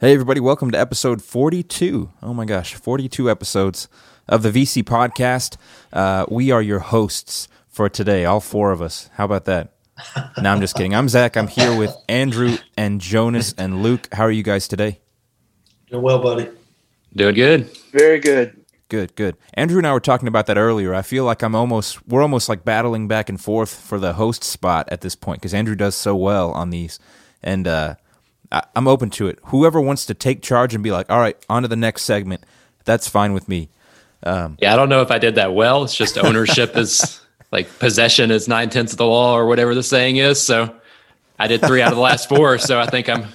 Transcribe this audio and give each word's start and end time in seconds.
Hey, 0.00 0.14
everybody, 0.14 0.40
welcome 0.40 0.70
to 0.70 0.80
episode 0.80 1.20
42. 1.20 2.10
Oh 2.22 2.32
my 2.32 2.46
gosh, 2.46 2.74
42 2.74 3.30
episodes 3.30 3.86
of 4.26 4.42
the 4.42 4.50
VC 4.50 4.82
podcast. 4.82 5.58
Uh, 5.92 6.24
we 6.30 6.50
are 6.50 6.62
your 6.62 6.78
hosts 6.78 7.48
for 7.68 7.90
today, 7.90 8.24
all 8.24 8.40
four 8.40 8.72
of 8.72 8.80
us. 8.80 9.10
How 9.16 9.26
about 9.26 9.44
that? 9.44 9.74
no, 10.40 10.52
I'm 10.52 10.62
just 10.62 10.74
kidding. 10.74 10.94
I'm 10.94 11.10
Zach. 11.10 11.36
I'm 11.36 11.48
here 11.48 11.76
with 11.76 11.94
Andrew 12.08 12.56
and 12.78 12.98
Jonas 12.98 13.52
and 13.58 13.82
Luke. 13.82 14.08
How 14.10 14.24
are 14.24 14.30
you 14.30 14.42
guys 14.42 14.66
today? 14.68 15.00
Doing 15.90 16.02
well, 16.02 16.18
buddy. 16.18 16.48
Doing 17.14 17.34
good. 17.34 17.70
Very 17.92 18.20
good. 18.20 18.56
Good, 18.88 19.14
good. 19.16 19.36
Andrew 19.52 19.76
and 19.76 19.86
I 19.86 19.92
were 19.92 20.00
talking 20.00 20.28
about 20.28 20.46
that 20.46 20.56
earlier. 20.56 20.94
I 20.94 21.02
feel 21.02 21.24
like 21.26 21.42
I'm 21.42 21.54
almost, 21.54 22.08
we're 22.08 22.22
almost 22.22 22.48
like 22.48 22.64
battling 22.64 23.06
back 23.06 23.28
and 23.28 23.38
forth 23.38 23.78
for 23.78 23.98
the 23.98 24.14
host 24.14 24.44
spot 24.44 24.88
at 24.90 25.02
this 25.02 25.14
point 25.14 25.42
because 25.42 25.52
Andrew 25.52 25.76
does 25.76 25.94
so 25.94 26.16
well 26.16 26.52
on 26.52 26.70
these. 26.70 26.98
And, 27.42 27.68
uh, 27.68 27.96
I, 28.52 28.62
am 28.76 28.88
open 28.88 29.10
to 29.10 29.28
it. 29.28 29.38
Whoever 29.46 29.80
wants 29.80 30.06
to 30.06 30.14
take 30.14 30.42
charge 30.42 30.74
and 30.74 30.82
be 30.82 30.90
like, 30.90 31.10
all 31.10 31.18
right, 31.18 31.36
on 31.48 31.62
to 31.62 31.68
the 31.68 31.76
next 31.76 32.02
segment, 32.02 32.44
that's 32.84 33.08
fine 33.08 33.32
with 33.32 33.48
me. 33.48 33.68
Um, 34.22 34.56
yeah, 34.60 34.72
I 34.72 34.76
don't 34.76 34.88
know 34.88 35.00
if 35.00 35.10
I 35.10 35.18
did 35.18 35.36
that 35.36 35.54
well. 35.54 35.84
It's 35.84 35.94
just 35.94 36.18
ownership 36.18 36.76
is 36.76 37.20
like 37.52 37.78
possession 37.78 38.30
is 38.30 38.48
nine 38.48 38.70
tenths 38.70 38.92
of 38.92 38.98
the 38.98 39.06
law 39.06 39.36
or 39.36 39.46
whatever 39.46 39.74
the 39.74 39.82
saying 39.82 40.16
is. 40.16 40.40
So 40.40 40.74
I 41.38 41.46
did 41.46 41.60
three 41.62 41.80
out 41.80 41.92
of 41.92 41.96
the 41.96 42.02
last 42.02 42.28
four. 42.28 42.58
So 42.58 42.78
I 42.78 42.86
think 42.86 43.08
I'm. 43.08 43.26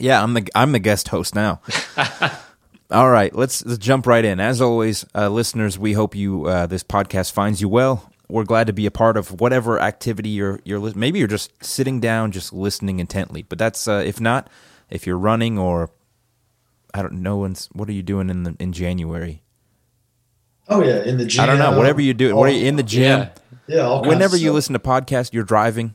Yeah, 0.00 0.20
I'm 0.20 0.34
the 0.34 0.48
I'm 0.54 0.72
the 0.72 0.80
guest 0.80 1.08
host 1.08 1.34
now. 1.34 1.60
All 2.90 3.08
right, 3.10 3.34
let's, 3.34 3.64
let's 3.64 3.78
jump 3.78 4.06
right 4.06 4.24
in. 4.24 4.40
As 4.40 4.60
always, 4.60 5.06
uh, 5.14 5.28
listeners, 5.28 5.78
we 5.78 5.94
hope 5.94 6.14
you 6.14 6.46
uh, 6.46 6.66
this 6.66 6.84
podcast 6.84 7.32
finds 7.32 7.60
you 7.60 7.68
well 7.68 8.12
we're 8.28 8.44
glad 8.44 8.66
to 8.66 8.72
be 8.72 8.86
a 8.86 8.90
part 8.90 9.16
of 9.16 9.40
whatever 9.40 9.80
activity 9.80 10.28
you're 10.28 10.60
you're 10.64 10.92
maybe 10.94 11.18
you're 11.18 11.28
just 11.28 11.52
sitting 11.64 12.00
down 12.00 12.32
just 12.32 12.52
listening 12.52 12.98
intently 12.98 13.42
but 13.42 13.58
that's 13.58 13.86
uh, 13.86 14.02
if 14.04 14.20
not 14.20 14.48
if 14.90 15.06
you're 15.06 15.18
running 15.18 15.58
or 15.58 15.90
i 16.92 17.02
don't 17.02 17.14
know 17.14 17.46
what 17.72 17.88
are 17.88 17.92
you 17.92 18.02
doing 18.02 18.30
in 18.30 18.42
the 18.44 18.56
in 18.58 18.72
january? 18.72 19.42
Oh 20.68 20.82
yeah 20.82 21.02
in 21.02 21.18
the 21.18 21.26
gym 21.26 21.42
i 21.42 21.46
don't 21.46 21.58
know 21.58 21.76
whatever 21.76 22.00
you 22.00 22.14
do 22.14 22.34
what 22.34 22.48
are 22.48 22.52
you 22.52 22.66
in 22.66 22.76
the 22.76 22.82
gym? 22.82 23.28
Yeah, 23.66 23.76
yeah 23.76 24.00
whenever 24.00 24.36
you 24.36 24.52
listen 24.52 24.72
to 24.72 24.78
podcast 24.78 25.32
you're 25.32 25.44
driving 25.44 25.94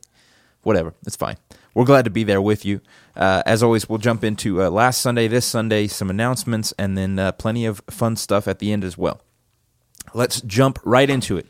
whatever 0.63 0.93
it's 1.05 1.15
fine. 1.15 1.37
We're 1.75 1.85
glad 1.85 2.05
to 2.05 2.11
be 2.11 2.23
there 2.23 2.41
with 2.41 2.65
you. 2.65 2.81
Uh, 3.15 3.43
as 3.45 3.61
always 3.63 3.87
we'll 3.87 3.99
jump 3.99 4.23
into 4.23 4.61
uh, 4.61 4.69
last 4.69 5.01
sunday 5.01 5.27
this 5.27 5.45
sunday 5.45 5.87
some 5.87 6.09
announcements 6.09 6.73
and 6.77 6.97
then 6.97 7.17
uh, 7.17 7.31
plenty 7.31 7.65
of 7.65 7.81
fun 7.89 8.15
stuff 8.15 8.47
at 8.47 8.59
the 8.59 8.71
end 8.71 8.83
as 8.83 8.97
well. 8.97 9.21
Let's 10.13 10.41
jump 10.41 10.79
right 10.83 11.09
into 11.09 11.37
it 11.37 11.47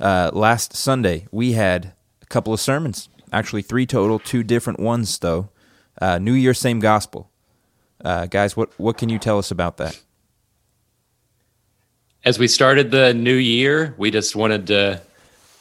uh, 0.00 0.30
last 0.32 0.74
Sunday, 0.74 1.26
we 1.30 1.52
had 1.52 1.92
a 2.22 2.26
couple 2.26 2.52
of 2.52 2.60
sermons, 2.60 3.08
actually 3.32 3.62
three 3.62 3.86
total, 3.86 4.18
two 4.18 4.42
different 4.42 4.80
ones 4.80 5.18
though. 5.18 5.50
Uh, 6.00 6.18
New 6.18 6.32
Year, 6.32 6.54
same 6.54 6.80
gospel. 6.80 7.30
Uh, 8.02 8.26
guys, 8.26 8.56
what 8.56 8.72
what 8.78 8.96
can 8.96 9.08
you 9.08 9.18
tell 9.18 9.38
us 9.38 9.50
about 9.50 9.76
that? 9.76 10.00
As 12.24 12.38
we 12.38 12.48
started 12.48 12.90
the 12.90 13.14
new 13.14 13.34
year, 13.34 13.94
we 13.98 14.10
just 14.10 14.34
wanted 14.34 14.66
to. 14.68 15.00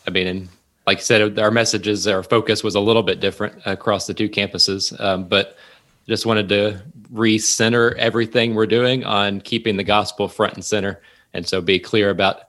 I 0.08 0.12
mean, 0.12 0.28
and 0.28 0.50
like 0.88 1.00
I 1.00 1.02
said, 1.02 1.38
our 1.38 1.52
messages, 1.52 2.08
our 2.08 2.24
focus 2.24 2.64
was 2.64 2.76
a 2.76 2.80
little 2.80 3.04
bit 3.04 3.20
different 3.20 3.62
across 3.66 4.08
the 4.08 4.14
two 4.14 4.30
campuses, 4.30 4.98
um, 5.00 5.26
but 5.26 5.58
just 6.08 6.26
wanted 6.26 6.50
to 6.50 6.82
recenter 7.14 7.96
everything 7.98 8.56
we're 8.56 8.66
doing 8.66 9.04
on 9.04 9.42
keeping 9.42 9.78
the 9.78 9.84
gospel 9.84 10.28
front 10.28 10.54
and 10.54 10.64
center, 10.64 11.02
and 11.34 11.46
so 11.46 11.62
be 11.62 11.78
clear 11.78 12.10
about 12.10 12.49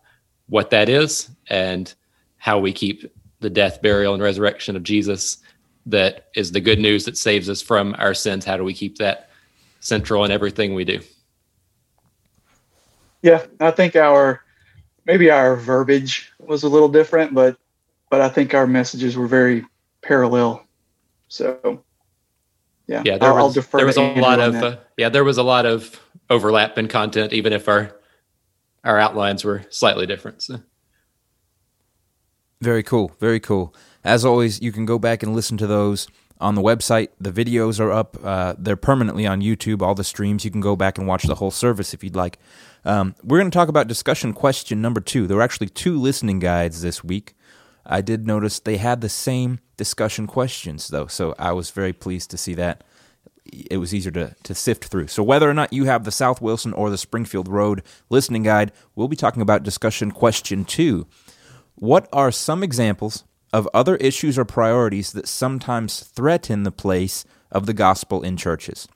what 0.51 0.71
that 0.71 0.89
is 0.89 1.31
and 1.49 1.95
how 2.37 2.59
we 2.59 2.73
keep 2.73 3.11
the 3.41 3.51
death, 3.51 3.81
burial, 3.81 4.13
and 4.13 4.23
resurrection 4.23 4.77
of 4.77 4.83
Jesus 4.83 5.39
that 5.87 6.29
is 6.35 6.53
the 6.53 6.61
good 6.61 6.79
news 6.79 7.05
that 7.07 7.17
saves 7.17 7.49
us 7.49 7.63
from 7.63 7.95
our 7.99 8.13
sins. 8.13 8.45
How 8.45 8.57
do 8.57 8.65
we 8.65 8.75
keep 8.75 8.99
that 8.99 9.31
central 9.81 10.25
in 10.25 10.31
everything 10.31 10.75
we 10.75 10.85
do? 10.85 11.01
Yeah, 13.23 13.45
I 13.61 13.71
think 13.71 13.97
our 13.97 14.43
maybe 15.07 15.31
our 15.31 15.57
verbiage 15.57 16.33
was 16.39 16.63
a 16.63 16.69
little 16.69 16.89
different, 16.89 17.35
but 17.35 17.57
but 18.11 18.21
I 18.21 18.29
think 18.29 18.55
our 18.55 18.67
messages 18.67 19.17
were 19.17 19.27
very 19.27 19.65
parallel. 20.03 20.67
So 21.29 21.83
yeah, 22.87 23.03
yeah, 23.05 23.19
there 23.19 23.33
I'll, 23.33 23.47
was, 23.47 23.59
I'll 23.59 23.79
there 23.79 23.87
was 23.87 23.97
a 23.97 24.15
lot 24.21 24.41
of 24.41 24.55
uh, 24.57 24.77
yeah, 24.97 25.09
there 25.09 25.25
was 25.25 25.39
a 25.39 25.43
lot 25.43 25.67
of 25.67 26.01
overlap 26.29 26.79
in 26.79 26.89
content, 26.89 27.33
even 27.33 27.53
if 27.53 27.69
our 27.69 27.95
our 28.85 28.99
outlines 28.99 29.45
were 29.45 29.65
slightly 29.71 30.07
different. 30.07 30.43
So. 30.43 30.61
Very 32.61 32.83
cool. 32.83 33.13
Very 33.21 33.41
cool. 33.41 33.75
As 34.05 34.25
always, 34.25 34.61
you 34.61 34.73
can 34.73 34.87
go 34.87 34.99
back 34.99 35.23
and 35.23 35.35
listen 35.35 35.57
to 35.59 35.67
those 35.67 36.09
on 36.41 36.55
the 36.55 36.63
website. 36.63 37.09
The 37.21 37.33
videos 37.33 37.81
are 37.81 37.93
up. 37.93 38.17
Uh, 38.23 38.55
they're 38.59 38.77
permanently 38.77 39.27
on 39.27 39.41
YouTube. 39.41 39.83
All 39.83 39.95
the 39.95 40.05
streams. 40.05 40.45
You 40.45 40.51
can 40.51 40.61
go 40.61 40.77
back 40.77 40.99
and 40.99 41.07
watch 41.07 41.25
the 41.25 41.35
whole 41.35 41.51
service 41.51 41.93
if 41.93 42.03
you'd 42.03 42.17
like. 42.17 42.39
Um, 42.85 43.15
we're 43.23 43.39
going 43.39 43.51
to 43.51 43.55
talk 43.55 43.69
about 43.69 43.89
discussion 43.89 44.33
question 44.33 44.81
number 44.81 45.01
two. 45.01 45.27
There 45.27 45.37
were 45.37 45.43
actually 45.43 45.69
two 45.69 45.99
listening 45.99 46.39
guides 46.39 46.81
this 46.81 47.05
week. 47.05 47.35
I 47.85 48.01
did 48.01 48.27
notice 48.27 48.61
they 48.61 48.77
had 48.77 49.01
the 49.01 49.09
same 49.09 49.61
discussion 49.77 50.27
questions, 50.27 50.89
though, 50.89 51.07
so 51.07 51.35
I 51.39 51.53
was 51.53 51.71
very 51.71 51.93
pleased 51.93 52.31
to 52.31 52.37
see 52.37 52.55
that 52.55 52.85
it 53.45 53.79
was 53.79 53.95
easier 53.95 54.13
to, 54.13 54.35
to 54.43 54.55
sift 54.55 54.87
through. 54.87 55.09
So, 55.09 55.23
whether 55.23 55.49
or 55.49 55.55
not 55.55 55.73
you 55.73 55.85
have 55.85 56.05
the 56.05 56.11
South 56.11 56.41
Wilson 56.41 56.73
or 56.73 56.91
the 56.91 56.99
Springfield 56.99 57.49
Road 57.49 57.83
listening 58.09 58.43
guide, 58.43 58.73
we'll 58.95 59.09
be 59.09 59.17
talking 59.17 59.43
about 59.43 59.63
discussion 59.63 60.11
question 60.11 60.65
two. 60.65 61.07
What 61.75 62.09
are 62.13 62.31
some 62.31 62.63
examples 62.63 63.25
of 63.53 63.69
other 63.73 63.97
issues 63.97 64.39
or 64.39 64.45
priorities 64.45 65.13
that 65.13 65.27
sometimes 65.27 66.01
threaten 66.01 66.63
the 66.63 66.71
place 66.71 67.25
of 67.51 67.67
the 67.67 67.75
gospel 67.75 68.23
in 68.23 68.37
churches? 68.37 68.87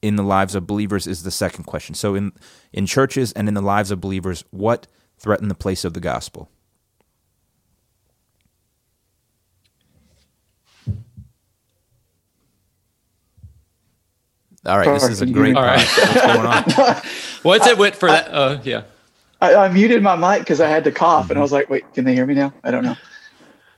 In 0.00 0.16
the 0.16 0.22
lives 0.22 0.54
of 0.54 0.66
believers 0.66 1.06
is 1.06 1.22
the 1.22 1.30
second 1.30 1.64
question. 1.64 1.94
So, 1.94 2.14
in, 2.14 2.32
in 2.72 2.86
churches 2.86 3.32
and 3.32 3.48
in 3.48 3.54
the 3.54 3.62
lives 3.62 3.90
of 3.90 4.00
believers, 4.00 4.44
what 4.50 4.86
threaten 5.18 5.48
the 5.48 5.54
place 5.54 5.84
of 5.84 5.94
the 5.94 6.00
gospel? 6.00 6.48
All 14.64 14.78
right, 14.78 14.86
this 14.86 15.08
is 15.08 15.20
a 15.20 15.26
great. 15.26 15.56
All 15.56 15.62
right, 15.62 15.78
what's 15.78 16.20
going 16.20 16.46
on? 16.46 17.02
What's 17.42 17.66
it 17.66 17.76
with 17.76 17.96
for 17.96 18.08
that? 18.08 18.28
Uh, 18.28 18.60
yeah. 18.62 18.84
I, 19.40 19.56
I, 19.56 19.68
muted 19.68 20.04
my 20.04 20.14
mic 20.14 20.42
because 20.42 20.60
I 20.60 20.68
had 20.68 20.84
to 20.84 20.92
cough, 20.92 21.24
mm-hmm. 21.24 21.32
and 21.32 21.38
I 21.40 21.42
was 21.42 21.50
like, 21.50 21.68
"Wait, 21.68 21.92
can 21.94 22.04
they 22.04 22.14
hear 22.14 22.24
me 22.26 22.34
now?" 22.34 22.54
I 22.62 22.70
don't 22.70 22.84
know. 22.84 22.94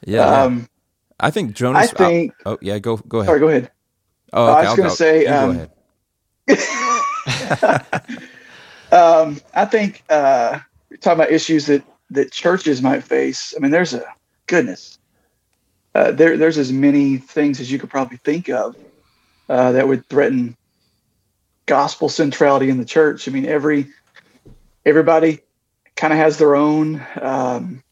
Yeah. 0.05 0.43
Um, 0.43 0.69
I 1.19 1.31
think 1.31 1.55
Jonas. 1.55 1.91
I 1.91 1.97
think. 1.97 2.35
Oh, 2.45 2.59
yeah. 2.61 2.79
Go. 2.79 2.99
Go 2.99 3.21
ahead. 3.21 3.29
Sorry. 3.29 3.41
Go 3.41 3.49
ahead. 3.49 3.71
Oh, 4.35 4.59
okay, 4.59 4.67
I 4.67 4.71
was 4.71 4.77
going 4.77 4.91
to 4.91 4.97
say. 4.97 5.27
Um, 5.27 5.69
go 6.47 6.55
ahead. 7.67 7.91
um, 8.93 9.41
I 9.55 9.65
think 9.65 10.05
uh, 10.11 10.59
talking 11.01 11.21
about 11.21 11.31
issues 11.31 11.65
that 11.67 11.83
that 12.11 12.31
churches 12.31 12.83
might 12.83 13.03
face. 13.03 13.55
I 13.57 13.61
mean, 13.61 13.71
there's 13.71 13.95
a 13.95 14.05
goodness. 14.47 14.99
Uh, 15.95 16.11
there, 16.11 16.37
there's 16.37 16.59
as 16.59 16.73
many 16.73 17.17
things 17.19 17.61
as 17.61 17.71
you 17.73 17.79
could 17.79 17.89
probably 17.89 18.17
think 18.19 18.51
of 18.51 18.77
uh, 19.49 19.73
that 19.73 19.87
would 19.87 20.07
threaten 20.09 20.57
gospel 21.67 22.09
centrality 22.09 22.71
in 22.71 22.79
the 22.79 22.85
church. 22.85 23.29
I 23.29 23.33
mean, 23.33 23.47
every 23.47 23.87
everybody 24.85 25.41
kind 25.97 26.13
of 26.13 26.19
has 26.19 26.39
their 26.39 26.57
own. 26.57 27.05
Um, 27.21 27.83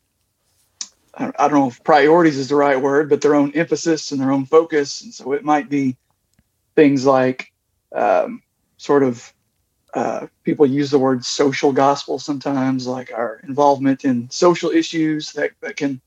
I 1.14 1.48
don't 1.48 1.52
know 1.52 1.68
if 1.68 1.84
priorities 1.84 2.38
is 2.38 2.48
the 2.48 2.56
right 2.56 2.80
word, 2.80 3.10
but 3.10 3.20
their 3.20 3.34
own 3.34 3.52
emphasis 3.52 4.12
and 4.12 4.20
their 4.20 4.32
own 4.32 4.46
focus. 4.46 5.02
And 5.02 5.12
so 5.12 5.32
it 5.32 5.44
might 5.44 5.68
be 5.68 5.96
things 6.74 7.04
like 7.04 7.52
um, 7.94 8.42
sort 8.78 9.02
of 9.02 9.32
uh, 9.92 10.26
people 10.42 10.64
use 10.64 10.90
the 10.90 10.98
word 10.98 11.22
social 11.22 11.70
gospel 11.72 12.18
sometimes, 12.18 12.86
like 12.86 13.12
our 13.12 13.40
involvement 13.46 14.06
in 14.06 14.30
social 14.30 14.70
issues 14.70 15.32
that, 15.34 15.50
that 15.60 15.76
can 15.76 16.00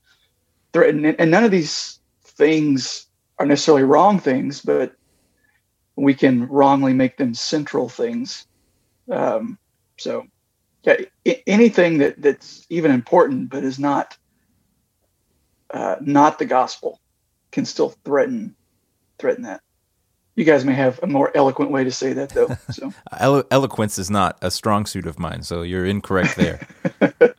threaten. 0.72 1.06
And 1.06 1.30
none 1.30 1.44
of 1.44 1.52
these 1.52 2.00
things 2.24 3.06
are 3.38 3.46
necessarily 3.46 3.84
wrong 3.84 4.18
things, 4.18 4.60
but 4.60 4.96
we 5.96 6.14
can 6.14 6.46
wrongly 6.48 6.92
make 6.92 7.16
them 7.16 7.34
central 7.34 7.88
things. 7.88 8.46
Um, 9.10 9.58
so, 9.98 10.26
yeah, 10.82 10.96
anything 11.46 11.98
that 11.98 12.20
that's 12.20 12.66
even 12.68 12.90
important 12.90 13.50
but 13.50 13.64
is 13.64 13.78
not 13.78 14.16
uh, 15.70 15.96
not 16.00 16.38
the 16.38 16.44
gospel 16.44 17.00
can 17.50 17.64
still 17.64 17.94
threaten 18.04 18.54
threaten 19.18 19.44
that. 19.44 19.62
You 20.36 20.44
guys 20.44 20.66
may 20.66 20.74
have 20.74 21.00
a 21.02 21.06
more 21.06 21.34
eloquent 21.34 21.70
way 21.70 21.82
to 21.84 21.90
say 21.90 22.12
that, 22.12 22.28
though. 22.28 22.54
So, 22.70 22.92
Elo- 23.18 23.46
eloquence 23.50 23.98
is 23.98 24.10
not 24.10 24.36
a 24.42 24.50
strong 24.50 24.84
suit 24.84 25.06
of 25.06 25.18
mine, 25.18 25.42
so 25.42 25.62
you're 25.62 25.86
incorrect 25.86 26.36
there. 26.36 26.66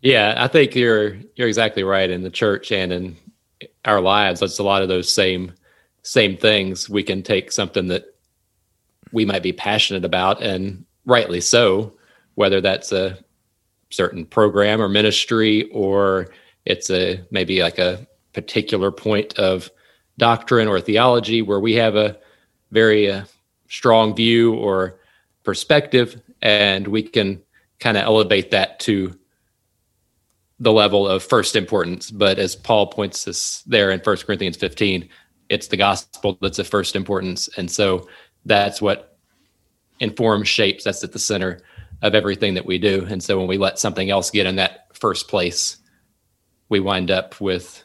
yeah, 0.00 0.34
I 0.36 0.46
think 0.46 0.76
you're 0.76 1.16
you're 1.34 1.48
exactly 1.48 1.82
right. 1.82 2.08
In 2.08 2.22
the 2.22 2.30
church 2.30 2.70
and 2.70 2.92
in 2.92 3.16
our 3.84 4.00
lives, 4.00 4.40
that's 4.40 4.60
a 4.60 4.62
lot 4.62 4.82
of 4.82 4.88
those 4.88 5.10
same 5.10 5.52
same 6.04 6.36
things, 6.36 6.88
we 6.88 7.02
can 7.02 7.22
take 7.22 7.50
something 7.50 7.88
that 7.88 8.04
we 9.12 9.24
might 9.24 9.42
be 9.42 9.52
passionate 9.52 10.04
about 10.04 10.42
and 10.42 10.84
rightly 11.06 11.40
so, 11.40 11.92
whether 12.34 12.60
that's 12.60 12.92
a 12.92 13.18
certain 13.90 14.24
program 14.24 14.80
or 14.80 14.88
ministry 14.88 15.70
or 15.70 16.28
it's 16.64 16.90
a 16.90 17.24
maybe 17.30 17.62
like 17.62 17.78
a 17.78 18.06
particular 18.32 18.90
point 18.90 19.38
of 19.38 19.70
doctrine 20.18 20.68
or 20.68 20.80
theology 20.80 21.42
where 21.42 21.60
we 21.60 21.74
have 21.74 21.96
a 21.96 22.18
very 22.70 23.10
uh, 23.10 23.24
strong 23.68 24.14
view 24.14 24.54
or 24.54 24.98
perspective, 25.42 26.20
and 26.42 26.86
we 26.88 27.02
can 27.02 27.40
kind 27.78 27.96
of 27.96 28.04
elevate 28.04 28.50
that 28.50 28.80
to 28.80 29.16
the 30.60 30.72
level 30.72 31.06
of 31.08 31.22
first 31.22 31.56
importance. 31.56 32.10
But 32.10 32.38
as 32.38 32.56
Paul 32.56 32.86
points 32.86 33.26
us 33.28 33.62
there 33.66 33.90
in 33.90 34.00
1 34.00 34.16
Corinthians 34.18 34.56
15, 34.56 35.08
it's 35.48 35.68
the 35.68 35.76
gospel 35.76 36.38
that's 36.40 36.58
of 36.58 36.66
first 36.66 36.96
importance. 36.96 37.48
And 37.56 37.70
so 37.70 38.08
that's 38.44 38.80
what 38.80 39.18
informs, 40.00 40.48
shapes, 40.48 40.84
that's 40.84 41.04
at 41.04 41.12
the 41.12 41.18
center 41.18 41.60
of 42.02 42.14
everything 42.14 42.54
that 42.54 42.66
we 42.66 42.78
do. 42.78 43.06
And 43.08 43.22
so 43.22 43.38
when 43.38 43.46
we 43.46 43.58
let 43.58 43.78
something 43.78 44.10
else 44.10 44.30
get 44.30 44.46
in 44.46 44.56
that 44.56 44.88
first 44.94 45.28
place, 45.28 45.78
we 46.68 46.80
wind 46.80 47.10
up 47.10 47.40
with 47.40 47.82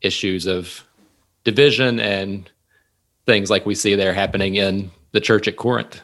issues 0.00 0.46
of 0.46 0.84
division 1.44 1.98
and 1.98 2.50
things 3.26 3.50
like 3.50 3.66
we 3.66 3.74
see 3.74 3.94
there 3.94 4.14
happening 4.14 4.56
in 4.56 4.90
the 5.12 5.20
church 5.20 5.48
at 5.48 5.56
Corinth. 5.56 6.00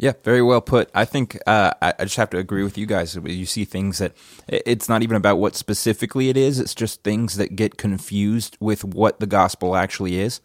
Yeah, 0.00 0.12
very 0.22 0.42
well 0.42 0.60
put. 0.60 0.90
I 0.94 1.04
think 1.04 1.36
uh, 1.44 1.72
I 1.82 2.04
just 2.04 2.16
have 2.16 2.30
to 2.30 2.38
agree 2.38 2.62
with 2.62 2.78
you 2.78 2.86
guys. 2.86 3.16
You 3.16 3.46
see 3.46 3.64
things 3.64 3.98
that 3.98 4.16
it's 4.46 4.88
not 4.88 5.02
even 5.02 5.16
about 5.16 5.38
what 5.38 5.56
specifically 5.56 6.28
it 6.28 6.36
is; 6.36 6.60
it's 6.60 6.74
just 6.74 7.02
things 7.02 7.36
that 7.36 7.56
get 7.56 7.76
confused 7.76 8.56
with 8.60 8.84
what 8.84 9.18
the 9.18 9.26
gospel 9.26 9.74
actually 9.74 10.20
is. 10.20 10.40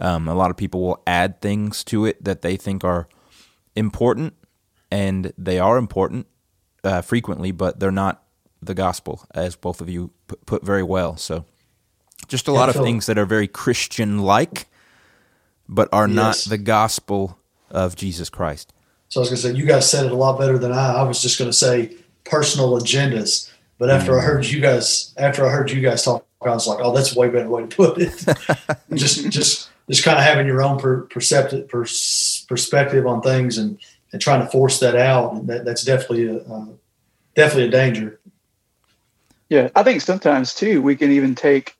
Um, 0.00 0.26
a 0.26 0.34
lot 0.34 0.50
of 0.50 0.56
people 0.56 0.82
will 0.82 1.02
add 1.06 1.40
things 1.40 1.84
to 1.84 2.06
it 2.06 2.22
that 2.24 2.42
they 2.42 2.56
think 2.56 2.82
are 2.82 3.08
important, 3.76 4.34
and 4.90 5.32
they 5.38 5.60
are 5.60 5.78
important 5.78 6.26
uh, 6.82 7.00
frequently, 7.00 7.52
but 7.52 7.78
they're 7.78 7.92
not 7.92 8.24
the 8.60 8.74
gospel, 8.74 9.24
as 9.32 9.54
both 9.54 9.80
of 9.80 9.88
you 9.88 10.10
put 10.44 10.64
very 10.64 10.82
well. 10.82 11.16
So, 11.16 11.44
just 12.26 12.48
a 12.48 12.52
yeah, 12.52 12.58
lot 12.58 12.68
of 12.68 12.74
things 12.82 13.06
that 13.06 13.16
are 13.16 13.26
very 13.26 13.46
Christian-like, 13.46 14.66
but 15.68 15.88
are 15.92 16.08
yes. 16.08 16.16
not 16.16 16.50
the 16.50 16.58
gospel 16.58 17.38
of 17.70 17.94
Jesus 17.94 18.28
Christ. 18.28 18.72
So 19.08 19.20
I 19.20 19.22
was 19.22 19.30
going 19.30 19.36
to 19.36 19.48
say, 19.48 19.54
you 19.54 19.66
guys 19.66 19.90
said 19.90 20.04
it 20.04 20.12
a 20.12 20.16
lot 20.16 20.38
better 20.38 20.58
than 20.58 20.72
I. 20.72 20.96
I 20.96 21.02
was 21.02 21.22
just 21.22 21.38
going 21.38 21.50
to 21.50 21.56
say 21.56 21.94
personal 22.24 22.78
agendas. 22.78 23.50
But 23.78 23.90
after 23.90 24.12
mm-hmm. 24.12 24.20
I 24.20 24.24
heard 24.24 24.46
you 24.46 24.60
guys, 24.60 25.14
after 25.16 25.46
I 25.46 25.50
heard 25.50 25.70
you 25.70 25.80
guys 25.80 26.02
talk, 26.02 26.26
I 26.44 26.50
was 26.50 26.66
like, 26.66 26.78
oh, 26.82 26.94
that's 26.94 27.16
a 27.16 27.18
way 27.18 27.28
better 27.28 27.48
way 27.48 27.62
to 27.62 27.68
put 27.68 27.98
it. 27.98 28.12
just, 28.94 29.30
just, 29.30 29.70
just 29.88 30.04
kind 30.04 30.18
of 30.18 30.24
having 30.24 30.46
your 30.46 30.62
own 30.62 30.78
per, 30.78 31.02
perceptive 31.02 31.68
pers- 31.68 32.44
perspective 32.48 33.06
on 33.06 33.22
things 33.22 33.58
and, 33.58 33.78
and 34.12 34.20
trying 34.20 34.40
to 34.40 34.46
force 34.46 34.78
that 34.80 34.94
out. 34.94 35.46
That, 35.46 35.64
that's 35.64 35.84
definitely 35.84 36.26
a, 36.26 36.38
uh, 36.42 36.66
definitely 37.34 37.68
a 37.68 37.70
danger. 37.70 38.20
Yeah. 39.48 39.70
I 39.74 39.82
think 39.82 40.02
sometimes 40.02 40.54
too, 40.54 40.82
we 40.82 40.96
can 40.96 41.10
even 41.12 41.34
take 41.34 41.76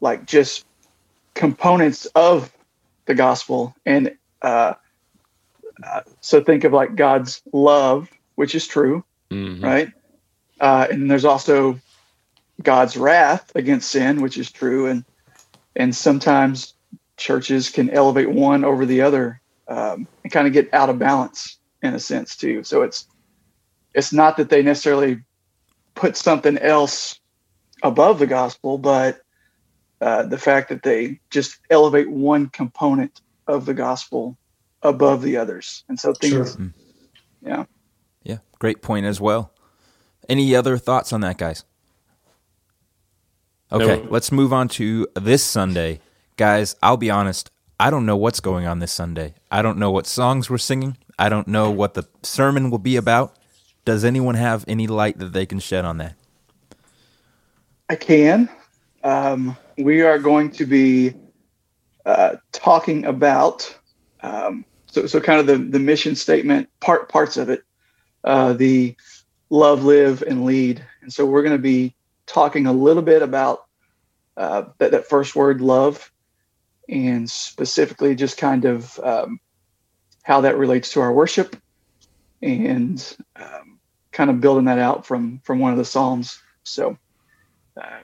like 0.00 0.24
just 0.24 0.64
components 1.34 2.06
of 2.14 2.52
the 3.04 3.14
gospel 3.14 3.74
and, 3.84 4.16
uh, 4.42 4.74
so 6.20 6.42
think 6.42 6.64
of 6.64 6.72
like 6.72 6.96
God's 6.96 7.42
love, 7.52 8.08
which 8.34 8.54
is 8.54 8.66
true, 8.66 9.04
mm-hmm. 9.30 9.64
right? 9.64 9.92
Uh, 10.60 10.86
and 10.90 11.10
there's 11.10 11.24
also 11.24 11.78
God's 12.62 12.96
wrath 12.96 13.52
against 13.54 13.90
sin, 13.90 14.20
which 14.20 14.38
is 14.38 14.50
true, 14.50 14.86
and 14.86 15.04
and 15.76 15.94
sometimes 15.94 16.74
churches 17.16 17.70
can 17.70 17.90
elevate 17.90 18.30
one 18.30 18.64
over 18.64 18.86
the 18.86 19.02
other 19.02 19.40
um, 19.68 20.06
and 20.22 20.32
kind 20.32 20.46
of 20.46 20.52
get 20.52 20.72
out 20.72 20.90
of 20.90 20.98
balance 20.98 21.58
in 21.82 21.94
a 21.94 22.00
sense 22.00 22.36
too. 22.36 22.64
So 22.64 22.82
it's 22.82 23.06
it's 23.94 24.12
not 24.12 24.36
that 24.36 24.50
they 24.50 24.62
necessarily 24.62 25.22
put 25.94 26.16
something 26.16 26.58
else 26.58 27.18
above 27.82 28.18
the 28.18 28.26
gospel, 28.26 28.78
but 28.78 29.20
uh, 30.00 30.24
the 30.24 30.38
fact 30.38 30.68
that 30.68 30.82
they 30.82 31.20
just 31.30 31.58
elevate 31.70 32.10
one 32.10 32.48
component 32.48 33.20
of 33.46 33.66
the 33.66 33.74
gospel 33.74 34.36
above 34.82 35.22
the 35.22 35.36
others. 35.36 35.84
And 35.88 35.98
so 35.98 36.12
things, 36.12 36.32
sure. 36.32 36.44
Hmm. 36.46 36.68
yeah. 37.42 37.64
Yeah, 38.22 38.38
great 38.58 38.82
point 38.82 39.06
as 39.06 39.20
well. 39.20 39.52
Any 40.28 40.54
other 40.54 40.76
thoughts 40.76 41.12
on 41.12 41.20
that, 41.22 41.38
guys? 41.38 41.64
Okay, 43.70 44.02
no. 44.02 44.08
let's 44.10 44.32
move 44.32 44.52
on 44.52 44.68
to 44.68 45.06
this 45.14 45.44
Sunday. 45.44 46.00
Guys, 46.36 46.76
I'll 46.82 46.96
be 46.96 47.10
honest, 47.10 47.50
I 47.80 47.90
don't 47.90 48.06
know 48.06 48.16
what's 48.16 48.40
going 48.40 48.66
on 48.66 48.78
this 48.78 48.92
Sunday. 48.92 49.34
I 49.50 49.62
don't 49.62 49.78
know 49.78 49.90
what 49.90 50.06
songs 50.06 50.48
we're 50.48 50.58
singing. 50.58 50.96
I 51.18 51.28
don't 51.28 51.48
know 51.48 51.70
what 51.70 51.94
the 51.94 52.08
sermon 52.22 52.70
will 52.70 52.78
be 52.78 52.96
about. 52.96 53.36
Does 53.84 54.04
anyone 54.04 54.34
have 54.34 54.64
any 54.68 54.86
light 54.86 55.18
that 55.18 55.32
they 55.32 55.46
can 55.46 55.58
shed 55.58 55.84
on 55.84 55.98
that? 55.98 56.14
I 57.88 57.96
can. 57.96 58.48
Um, 59.02 59.56
we 59.78 60.02
are 60.02 60.18
going 60.18 60.50
to 60.52 60.66
be 60.66 61.14
uh, 62.04 62.36
talking 62.52 63.04
about 63.06 63.78
um, 64.22 64.64
so, 64.90 65.06
so 65.06 65.20
kind 65.20 65.40
of 65.40 65.46
the, 65.46 65.58
the 65.58 65.78
mission 65.78 66.14
statement 66.14 66.68
part 66.80 67.08
parts 67.08 67.36
of 67.36 67.50
it, 67.50 67.62
uh, 68.24 68.52
the 68.54 68.96
love, 69.50 69.84
live, 69.84 70.22
and 70.22 70.44
lead. 70.44 70.84
And 71.02 71.12
so 71.12 71.26
we're 71.26 71.42
going 71.42 71.56
to 71.56 71.62
be 71.62 71.94
talking 72.26 72.66
a 72.66 72.72
little 72.72 73.02
bit 73.02 73.22
about 73.22 73.66
uh, 74.36 74.64
that, 74.78 74.92
that 74.92 75.08
first 75.08 75.36
word, 75.36 75.60
love, 75.60 76.10
and 76.88 77.30
specifically 77.30 78.14
just 78.14 78.38
kind 78.38 78.64
of 78.64 78.98
um, 79.00 79.40
how 80.22 80.40
that 80.42 80.56
relates 80.56 80.92
to 80.92 81.00
our 81.00 81.12
worship, 81.12 81.56
and 82.40 83.16
um, 83.36 83.78
kind 84.12 84.30
of 84.30 84.40
building 84.40 84.66
that 84.66 84.78
out 84.78 85.04
from 85.06 85.40
from 85.40 85.58
one 85.58 85.72
of 85.72 85.78
the 85.78 85.84
psalms. 85.84 86.40
So, 86.62 86.96
uh, 87.80 88.00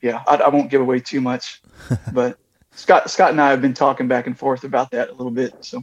yeah, 0.00 0.22
I, 0.28 0.36
I 0.36 0.48
won't 0.50 0.70
give 0.70 0.80
away 0.80 1.00
too 1.00 1.20
much, 1.20 1.62
but 2.12 2.38
Scott 2.72 3.10
Scott 3.10 3.30
and 3.30 3.40
I 3.40 3.50
have 3.50 3.62
been 3.62 3.74
talking 3.74 4.08
back 4.08 4.26
and 4.26 4.38
forth 4.38 4.64
about 4.64 4.90
that 4.92 5.08
a 5.08 5.12
little 5.12 5.30
bit. 5.30 5.54
So 5.60 5.82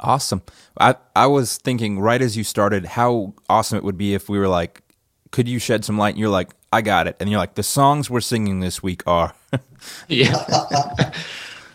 awesome. 0.00 0.42
I 0.78 0.96
I 1.14 1.26
was 1.26 1.58
thinking 1.58 1.98
right 2.00 2.20
as 2.20 2.36
you 2.36 2.44
started 2.44 2.84
how 2.84 3.34
awesome 3.48 3.78
it 3.78 3.84
would 3.84 3.98
be 3.98 4.14
if 4.14 4.28
we 4.28 4.38
were 4.38 4.48
like, 4.48 4.82
could 5.30 5.48
you 5.48 5.58
shed 5.58 5.84
some 5.84 5.98
light? 5.98 6.10
And 6.10 6.18
you're 6.18 6.28
like, 6.28 6.50
I 6.72 6.80
got 6.80 7.06
it. 7.06 7.16
And 7.20 7.28
you're 7.30 7.38
like, 7.38 7.54
the 7.54 7.62
songs 7.62 8.08
we're 8.08 8.20
singing 8.20 8.60
this 8.60 8.82
week 8.82 9.02
are. 9.06 9.34
yeah. 10.08 11.12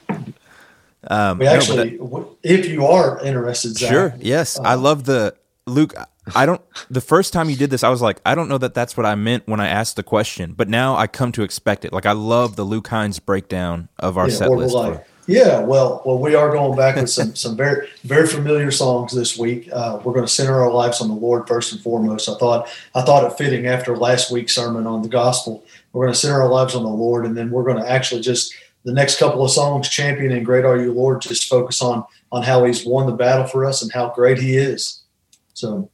um, 1.07 1.39
we 1.39 1.47
actually, 1.47 1.97
no, 1.97 2.37
that, 2.41 2.49
if 2.49 2.67
you 2.67 2.85
are 2.85 3.19
interested, 3.23 3.77
Zach, 3.77 3.89
sure. 3.89 4.15
Yes, 4.19 4.59
uh, 4.59 4.63
I 4.63 4.75
love 4.75 5.05
the 5.05 5.35
Luke. 5.65 5.93
I 6.35 6.45
don't. 6.45 6.61
The 6.89 7.01
first 7.01 7.33
time 7.33 7.49
you 7.49 7.55
did 7.55 7.69
this, 7.69 7.83
I 7.83 7.89
was 7.89 8.01
like, 8.01 8.21
I 8.25 8.35
don't 8.35 8.49
know 8.49 8.57
that 8.59 8.73
that's 8.73 8.95
what 8.95 9.05
I 9.05 9.15
meant 9.15 9.47
when 9.47 9.59
I 9.59 9.67
asked 9.67 9.95
the 9.95 10.03
question, 10.03 10.53
but 10.53 10.69
now 10.69 10.95
I 10.95 11.07
come 11.07 11.31
to 11.33 11.43
expect 11.43 11.85
it. 11.85 11.91
Like 11.91 12.05
I 12.05 12.11
love 12.13 12.55
the 12.55 12.63
Luke 12.63 12.87
Hines 12.87 13.19
breakdown 13.19 13.89
of 13.97 14.17
our 14.17 14.29
yeah, 14.29 14.35
set 14.35 14.51
list. 14.51 14.73
For, 14.75 15.05
yeah, 15.29 15.59
well, 15.59 16.01
well, 16.05 16.17
we 16.17 16.33
are 16.33 16.51
going 16.51 16.75
back 16.75 16.95
with 16.95 17.09
some 17.09 17.35
some 17.43 17.55
very 17.55 17.87
very 18.03 18.27
familiar 18.27 18.71
songs 18.71 19.13
this 19.13 19.37
week. 19.37 19.69
Uh, 19.71 19.99
we're 20.03 20.13
going 20.13 20.25
to 20.25 20.31
center 20.31 20.59
our 20.59 20.71
lives 20.71 21.01
on 21.01 21.07
the 21.07 21.13
Lord 21.13 21.47
first 21.47 21.71
and 21.71 21.81
foremost. 21.81 22.27
I 22.27 22.35
thought 22.35 22.67
I 22.95 23.03
thought 23.03 23.23
it 23.23 23.37
fitting 23.37 23.67
after 23.67 23.95
last 23.95 24.31
week's 24.31 24.55
sermon 24.55 24.87
on 24.87 25.03
the 25.03 25.09
gospel. 25.09 25.63
We're 25.93 26.05
going 26.05 26.13
to 26.13 26.19
center 26.19 26.41
our 26.41 26.49
lives 26.49 26.73
on 26.73 26.83
the 26.83 26.89
Lord, 26.89 27.25
and 27.25 27.37
then 27.37 27.51
we're 27.51 27.63
going 27.63 27.81
to 27.81 27.89
actually 27.89 28.21
just 28.21 28.55
the 28.85 28.93
next 28.93 29.19
couple 29.19 29.43
of 29.43 29.51
songs, 29.51 29.87
"Champion" 29.87 30.31
and 30.31 30.45
"Great 30.45 30.65
Are 30.65 30.77
You, 30.77 30.93
Lord," 30.93 31.21
just 31.21 31.47
focus 31.47 31.81
on 31.81 32.03
on 32.31 32.43
how 32.43 32.65
He's 32.65 32.85
won 32.85 33.05
the 33.05 33.13
battle 33.13 33.45
for 33.45 33.65
us 33.65 33.83
and 33.83 33.91
how 33.91 34.09
great 34.09 34.39
He 34.39 34.57
is. 34.57 35.03
So 35.53 35.91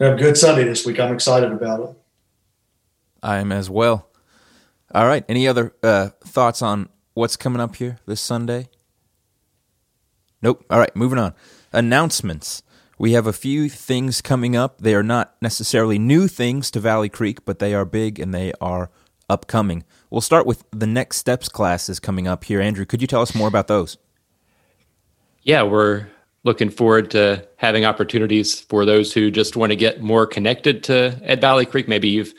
have 0.00 0.14
a 0.14 0.16
good 0.16 0.36
Sunday 0.36 0.64
this 0.64 0.84
week. 0.84 1.00
I'm 1.00 1.14
excited 1.14 1.50
about 1.50 1.80
it. 1.80 1.96
I 3.22 3.38
am 3.38 3.52
as 3.52 3.70
well. 3.70 4.08
All 4.94 5.06
right. 5.06 5.24
Any 5.28 5.48
other 5.48 5.74
uh, 5.82 6.10
thoughts 6.24 6.62
on 6.62 6.88
what's 7.18 7.36
coming 7.36 7.60
up 7.60 7.76
here 7.76 7.98
this 8.06 8.20
Sunday? 8.20 8.68
Nope. 10.40 10.64
All 10.70 10.78
right. 10.78 10.94
Moving 10.94 11.18
on. 11.18 11.34
Announcements. 11.72 12.62
We 12.96 13.12
have 13.12 13.26
a 13.26 13.32
few 13.32 13.68
things 13.68 14.22
coming 14.22 14.54
up. 14.56 14.80
They 14.80 14.94
are 14.94 15.02
not 15.02 15.34
necessarily 15.42 15.98
new 15.98 16.28
things 16.28 16.70
to 16.70 16.80
Valley 16.80 17.08
Creek, 17.08 17.44
but 17.44 17.58
they 17.58 17.74
are 17.74 17.84
big 17.84 18.20
and 18.20 18.32
they 18.32 18.52
are 18.60 18.90
upcoming. 19.28 19.84
We'll 20.10 20.20
start 20.20 20.46
with 20.46 20.64
the 20.70 20.86
Next 20.86 21.16
Steps 21.18 21.48
classes 21.48 21.98
coming 21.98 22.28
up 22.28 22.44
here. 22.44 22.60
Andrew, 22.60 22.86
could 22.86 23.00
you 23.00 23.08
tell 23.08 23.22
us 23.22 23.34
more 23.34 23.48
about 23.48 23.66
those? 23.66 23.98
Yeah, 25.42 25.64
we're 25.64 26.06
looking 26.44 26.70
forward 26.70 27.10
to 27.12 27.46
having 27.56 27.84
opportunities 27.84 28.60
for 28.60 28.84
those 28.84 29.12
who 29.12 29.30
just 29.30 29.56
want 29.56 29.70
to 29.70 29.76
get 29.76 30.00
more 30.00 30.26
connected 30.26 30.84
to 30.84 31.20
at 31.24 31.40
Valley 31.40 31.66
Creek. 31.66 31.88
Maybe 31.88 32.08
you've 32.08 32.34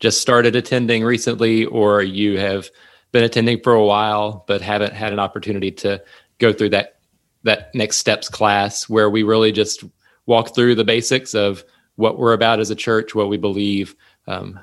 just 0.00 0.20
started 0.20 0.56
attending 0.56 1.04
recently, 1.04 1.64
or 1.66 2.02
you 2.02 2.38
have 2.38 2.68
been 3.12 3.24
attending 3.24 3.60
for 3.62 3.72
a 3.72 3.84
while 3.84 4.44
but 4.46 4.60
haven't 4.60 4.92
had 4.92 5.12
an 5.12 5.18
opportunity 5.18 5.70
to 5.70 6.02
go 6.38 6.52
through 6.52 6.68
that 6.68 6.98
that 7.44 7.74
next 7.74 7.98
steps 7.98 8.28
class 8.28 8.88
where 8.88 9.08
we 9.08 9.22
really 9.22 9.52
just 9.52 9.84
walk 10.26 10.54
through 10.54 10.74
the 10.74 10.84
basics 10.84 11.34
of 11.34 11.64
what 11.96 12.18
we're 12.18 12.32
about 12.32 12.60
as 12.60 12.70
a 12.70 12.74
church, 12.74 13.14
what 13.14 13.28
we 13.28 13.36
believe, 13.36 13.96
um, 14.26 14.60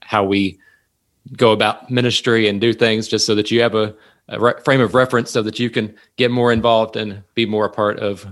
how 0.00 0.24
we 0.24 0.58
go 1.36 1.52
about 1.52 1.90
ministry 1.90 2.48
and 2.48 2.60
do 2.60 2.72
things, 2.72 3.06
just 3.06 3.24
so 3.24 3.34
that 3.34 3.50
you 3.50 3.62
have 3.62 3.74
a 3.74 3.94
a 4.28 4.40
re- 4.40 4.60
frame 4.64 4.80
of 4.80 4.94
reference 4.94 5.30
so 5.30 5.42
that 5.42 5.58
you 5.58 5.70
can 5.70 5.94
get 6.16 6.30
more 6.30 6.52
involved 6.52 6.96
and 6.96 7.22
be 7.34 7.46
more 7.46 7.66
a 7.66 7.70
part 7.70 7.98
of 7.98 8.26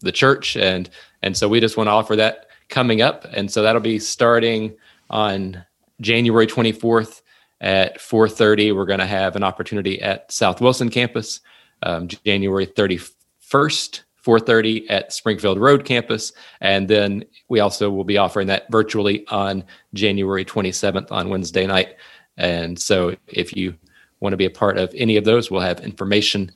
the 0.00 0.12
church. 0.12 0.56
And 0.56 0.88
and 1.22 1.36
so 1.36 1.48
we 1.48 1.60
just 1.60 1.76
want 1.76 1.88
to 1.88 1.92
offer 1.92 2.16
that 2.16 2.46
coming 2.68 3.00
up. 3.00 3.24
And 3.32 3.50
so 3.50 3.62
that'll 3.62 3.80
be 3.80 3.98
starting 3.98 4.76
on 5.08 5.64
January 6.00 6.46
24th 6.46 7.22
at 7.60 7.98
4:30. 7.98 8.74
We're 8.74 8.86
going 8.86 9.00
to 9.00 9.06
have 9.06 9.36
an 9.36 9.42
opportunity 9.42 10.00
at 10.00 10.30
South 10.30 10.60
Wilson 10.60 10.88
campus. 10.88 11.40
Um, 11.82 12.08
January 12.08 12.66
31st, 12.66 14.02
4:30 14.24 14.86
at 14.88 15.12
Springfield 15.12 15.60
Road 15.60 15.84
campus, 15.84 16.32
and 16.60 16.88
then 16.88 17.24
we 17.48 17.60
also 17.60 17.90
will 17.90 18.04
be 18.04 18.18
offering 18.18 18.46
that 18.48 18.70
virtually 18.70 19.26
on 19.28 19.64
January 19.94 20.44
27th 20.44 21.12
on 21.12 21.28
Wednesday 21.28 21.66
night. 21.66 21.96
And 22.38 22.78
so, 22.78 23.14
if 23.28 23.54
you 23.54 23.74
want 24.20 24.32
to 24.32 24.38
be 24.38 24.46
a 24.46 24.50
part 24.50 24.78
of 24.78 24.92
any 24.94 25.16
of 25.16 25.24
those, 25.24 25.50
we'll 25.50 25.60
have 25.60 25.80
information 25.80 26.50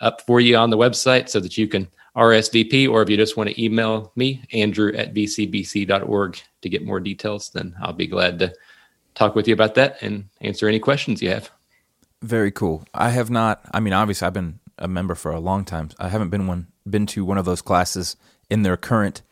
up 0.00 0.20
for 0.22 0.40
you 0.40 0.56
on 0.56 0.70
the 0.70 0.76
website 0.76 1.28
so 1.28 1.40
that 1.40 1.56
you 1.56 1.68
can 1.68 1.88
RSVP, 2.16 2.88
or 2.88 3.02
if 3.02 3.10
you 3.10 3.16
just 3.16 3.36
want 3.36 3.50
to 3.50 3.62
email 3.62 4.12
me, 4.14 4.42
Andrew 4.52 4.92
at 4.94 5.14
vcbc.org 5.14 6.40
to 6.62 6.68
get 6.68 6.84
more 6.84 7.00
details, 7.00 7.50
then 7.50 7.74
I'll 7.82 7.92
be 7.92 8.06
glad 8.06 8.38
to 8.38 8.54
talk 9.14 9.34
with 9.34 9.48
you 9.48 9.54
about 9.54 9.74
that 9.74 10.00
and 10.02 10.28
answer 10.40 10.68
any 10.68 10.78
questions 10.78 11.22
you 11.22 11.30
have. 11.30 11.50
Very 12.22 12.50
cool. 12.50 12.84
I 12.94 13.10
have 13.10 13.30
not. 13.30 13.60
I 13.72 13.80
mean, 13.80 13.92
obviously, 13.92 14.26
I've 14.26 14.32
been 14.32 14.60
a 14.78 14.88
member 14.88 15.14
for 15.14 15.32
a 15.32 15.40
long 15.40 15.64
time. 15.64 15.90
I 15.98 16.08
haven't 16.08 16.30
been 16.30 16.46
one 16.46 16.68
been 16.88 17.06
to 17.06 17.24
one 17.24 17.38
of 17.38 17.44
those 17.44 17.62
classes 17.62 18.16
in 18.50 18.62
their 18.62 18.76
current 18.76 19.22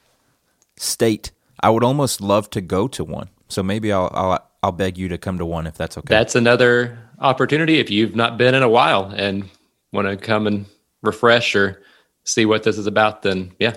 state. 0.77 1.33
I 1.61 1.71
would 1.71 1.85
almost 1.85 2.21
love 2.21 2.51
to 2.51 2.61
go 2.61 2.89
to 2.89 3.05
one. 3.05 3.29
So 3.49 3.63
maybe 3.63 3.93
I'll 3.93 4.11
I'll 4.13 4.51
I'll 4.63 4.73
beg 4.73 4.99
you 4.99 5.09
to 5.09 5.19
come 5.19 5.39
to 5.39 5.47
one 5.47 5.67
if 5.67 5.75
that's 5.75 5.99
okay. 5.99 6.07
That's 6.09 6.35
another 6.35 6.99
opportunity 7.19 7.79
if 7.79 7.91
you've 7.91 8.17
not 8.17 8.39
been 8.39 8.55
in 8.55 8.63
a 8.63 8.69
while 8.69 9.13
and 9.15 9.49
want 9.93 10.09
to 10.09 10.17
come 10.17 10.47
and 10.47 10.67
refresh 11.03 11.55
or 11.55 11.83
see 12.25 12.47
what 12.47 12.63
this 12.63 12.79
is 12.79 12.87
about. 12.87 13.23
Then 13.23 13.53
yeah, 13.59 13.75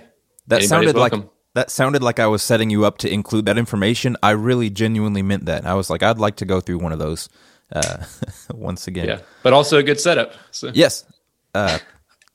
that 0.48 0.64
sounded 0.64 0.96
welcome. 0.96 1.22
like 1.22 1.30
that 1.56 1.72
sounded 1.72 2.04
like 2.04 2.20
I 2.20 2.28
was 2.28 2.44
setting 2.44 2.70
you 2.70 2.86
up 2.86 2.98
to 3.00 3.12
include 3.12 3.46
that 3.46 3.58
information. 3.58 4.18
I 4.22 4.32
really 4.32 4.70
genuinely 4.70 5.22
meant 5.22 5.46
that. 5.46 5.66
I 5.66 5.74
was 5.74 5.90
like, 5.90 6.04
I'd 6.04 6.20
like 6.20 6.36
to 6.38 6.46
go 6.46 6.60
through 6.60 6.80
one 6.80 6.92
of 6.92 7.00
those 7.00 7.30
uh, 7.74 8.04
once 8.54 8.88
again. 8.88 9.08
Yeah, 9.08 9.22
but 9.42 9.54
also 9.54 9.78
a 9.78 9.84
good 9.84 10.00
setup. 10.00 10.34
So. 10.52 10.70
Yes, 10.74 11.06
uh, 11.54 11.80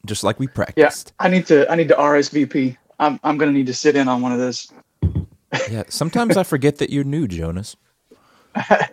just 0.06 0.24
like 0.24 0.40
we 0.40 0.48
practiced. 0.48 1.12
Yeah, 1.20 1.26
I 1.26 1.28
need 1.28 1.46
to. 1.46 1.70
I 1.70 1.76
need 1.76 1.88
to 1.88 1.94
RSVP. 1.94 2.76
I'm 2.98 3.20
I'm 3.22 3.38
going 3.38 3.52
to 3.52 3.56
need 3.56 3.66
to 3.66 3.74
sit 3.74 3.94
in 3.94 4.08
on 4.08 4.22
one 4.22 4.32
of 4.32 4.38
those. 4.38 4.72
yeah, 5.70 5.84
sometimes 5.88 6.36
I 6.36 6.42
forget 6.42 6.78
that 6.78 6.90
you're 6.90 7.04
new, 7.04 7.28
Jonas. 7.28 7.76
I 8.54 8.88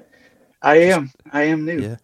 am. 0.64 1.12
I 1.32 1.44
am 1.44 1.66
new. 1.66 1.80
Yeah. 1.80 1.88
Yeah. 1.88 1.96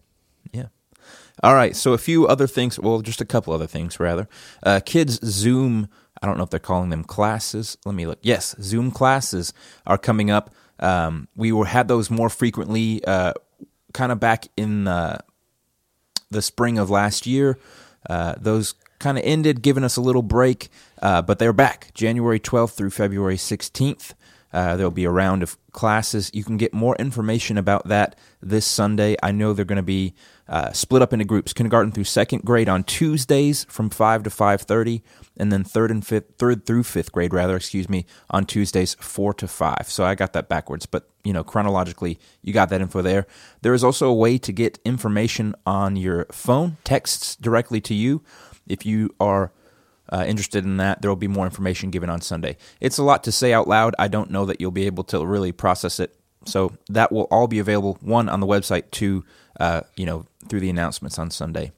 All 1.44 1.54
right. 1.54 1.76
So 1.76 1.92
a 1.92 1.98
few 1.98 2.26
other 2.26 2.48
things. 2.48 2.80
Well, 2.80 3.02
just 3.02 3.20
a 3.20 3.24
couple 3.24 3.52
other 3.52 3.66
things, 3.68 4.00
rather. 4.00 4.28
Uh, 4.62 4.80
kids 4.84 5.20
Zoom 5.24 5.88
I 6.24 6.26
don't 6.26 6.38
know 6.38 6.44
if 6.44 6.48
they're 6.50 6.58
calling 6.58 6.88
them 6.88 7.04
classes. 7.04 7.76
Let 7.84 7.94
me 7.94 8.06
look. 8.06 8.18
Yes, 8.22 8.54
Zoom 8.58 8.90
classes 8.90 9.52
are 9.86 9.98
coming 9.98 10.30
up. 10.30 10.54
Um, 10.78 11.28
we 11.36 11.52
were 11.52 11.66
had 11.66 11.86
those 11.86 12.10
more 12.10 12.30
frequently, 12.30 13.04
uh, 13.04 13.34
kind 13.92 14.10
of 14.10 14.20
back 14.20 14.48
in 14.56 14.84
the, 14.84 15.18
the 16.30 16.40
spring 16.40 16.78
of 16.78 16.88
last 16.88 17.26
year. 17.26 17.58
Uh, 18.08 18.36
those 18.38 18.74
kind 18.98 19.18
of 19.18 19.24
ended, 19.24 19.60
giving 19.60 19.84
us 19.84 19.96
a 19.96 20.00
little 20.00 20.22
break, 20.22 20.70
uh, 21.02 21.20
but 21.20 21.38
they're 21.38 21.52
back 21.52 21.92
January 21.92 22.40
12th 22.40 22.72
through 22.72 22.90
February 22.90 23.36
16th. 23.36 24.14
Uh, 24.54 24.76
there'll 24.76 24.92
be 24.92 25.04
a 25.04 25.10
round 25.10 25.42
of 25.42 25.58
classes. 25.72 26.30
You 26.32 26.44
can 26.44 26.56
get 26.56 26.72
more 26.72 26.94
information 26.96 27.58
about 27.58 27.88
that 27.88 28.16
this 28.40 28.64
Sunday. 28.64 29.16
I 29.20 29.32
know 29.32 29.52
they're 29.52 29.64
going 29.64 29.76
to 29.76 29.82
be 29.82 30.14
uh, 30.48 30.70
split 30.72 31.02
up 31.02 31.12
into 31.12 31.24
groups: 31.24 31.52
kindergarten 31.52 31.90
through 31.90 32.04
second 32.04 32.44
grade 32.44 32.68
on 32.68 32.84
Tuesdays 32.84 33.64
from 33.64 33.90
five 33.90 34.22
to 34.22 34.30
five 34.30 34.62
thirty, 34.62 35.02
and 35.36 35.50
then 35.50 35.64
third 35.64 35.90
and 35.90 36.06
fifth, 36.06 36.36
third 36.38 36.64
through 36.66 36.84
fifth 36.84 37.10
grade, 37.10 37.34
rather, 37.34 37.56
excuse 37.56 37.88
me, 37.88 38.06
on 38.30 38.46
Tuesdays 38.46 38.94
four 39.00 39.34
to 39.34 39.48
five. 39.48 39.86
So 39.88 40.04
I 40.04 40.14
got 40.14 40.32
that 40.34 40.48
backwards, 40.48 40.86
but 40.86 41.10
you 41.24 41.32
know, 41.32 41.42
chronologically, 41.42 42.20
you 42.40 42.52
got 42.52 42.68
that 42.68 42.80
info 42.80 43.02
there. 43.02 43.26
There 43.62 43.74
is 43.74 43.82
also 43.82 44.08
a 44.08 44.14
way 44.14 44.38
to 44.38 44.52
get 44.52 44.78
information 44.84 45.56
on 45.66 45.96
your 45.96 46.26
phone, 46.30 46.76
texts 46.84 47.34
directly 47.34 47.80
to 47.80 47.94
you, 47.94 48.22
if 48.68 48.86
you 48.86 49.10
are 49.18 49.50
uh, 50.10 50.24
interested 50.26 50.64
in 50.64 50.76
that, 50.78 51.02
there 51.02 51.10
will 51.10 51.16
be 51.16 51.28
more 51.28 51.44
information 51.44 51.90
given 51.90 52.10
on 52.10 52.20
Sunday. 52.20 52.56
It's 52.80 52.98
a 52.98 53.02
lot 53.02 53.24
to 53.24 53.32
say 53.32 53.52
out 53.52 53.68
loud. 53.68 53.94
I 53.98 54.08
don't 54.08 54.30
know 54.30 54.44
that 54.46 54.60
you'll 54.60 54.70
be 54.70 54.86
able 54.86 55.04
to 55.04 55.24
really 55.24 55.52
process 55.52 55.98
it. 55.98 56.16
So 56.46 56.72
that 56.88 57.10
will 57.10 57.26
all 57.30 57.46
be 57.46 57.58
available 57.58 57.98
one 58.00 58.28
on 58.28 58.40
the 58.40 58.46
website, 58.46 58.90
two, 58.90 59.24
uh, 59.58 59.82
you 59.96 60.04
know, 60.04 60.26
through 60.48 60.60
the 60.60 60.70
announcements 60.70 61.18
on 61.18 61.30
Sunday. 61.30 61.72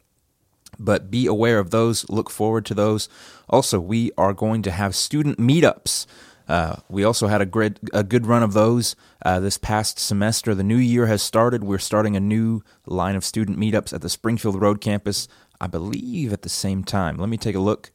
But 0.79 1.11
be 1.11 1.27
aware 1.27 1.59
of 1.59 1.71
those. 1.71 2.09
Look 2.09 2.31
forward 2.31 2.67
to 2.67 2.75
those. 2.75 3.09
Also, 3.49 3.81
we 3.81 4.11
are 4.19 4.33
going 4.33 4.63
to 4.63 4.71
have 4.71 4.95
student 4.95 5.39
meetups. 5.39 6.07
Uh, 6.49 6.77
we 6.89 7.03
also 7.03 7.29
had 7.29 7.41
a, 7.41 7.47
grid, 7.47 7.81
a 7.93 8.05
good 8.05 8.27
run 8.27 8.43
of 8.43 8.53
those 8.53 8.95
uh, 9.25 9.41
this 9.41 9.59
past 9.59 9.99
semester. 9.99 10.55
The 10.55 10.63
new 10.63 10.77
year 10.77 11.07
has 11.07 11.23
started. 11.23 11.65
We're 11.65 11.79
starting 11.79 12.17
a 12.17 12.21
new 12.21 12.63
line 12.87 13.17
of 13.17 13.25
student 13.25 13.59
meetups 13.59 13.93
at 13.93 14.03
the 14.03 14.09
Springfield 14.09 14.61
Road 14.61 14.81
campus, 14.81 15.29
I 15.61 15.67
believe 15.67 16.33
at 16.33 16.43
the 16.43 16.49
same 16.49 16.85
time. 16.85 17.17
Let 17.17 17.29
me 17.29 17.37
take 17.37 17.55
a 17.55 17.61
look. 17.61 17.91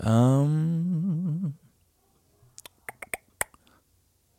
Um, 0.00 1.54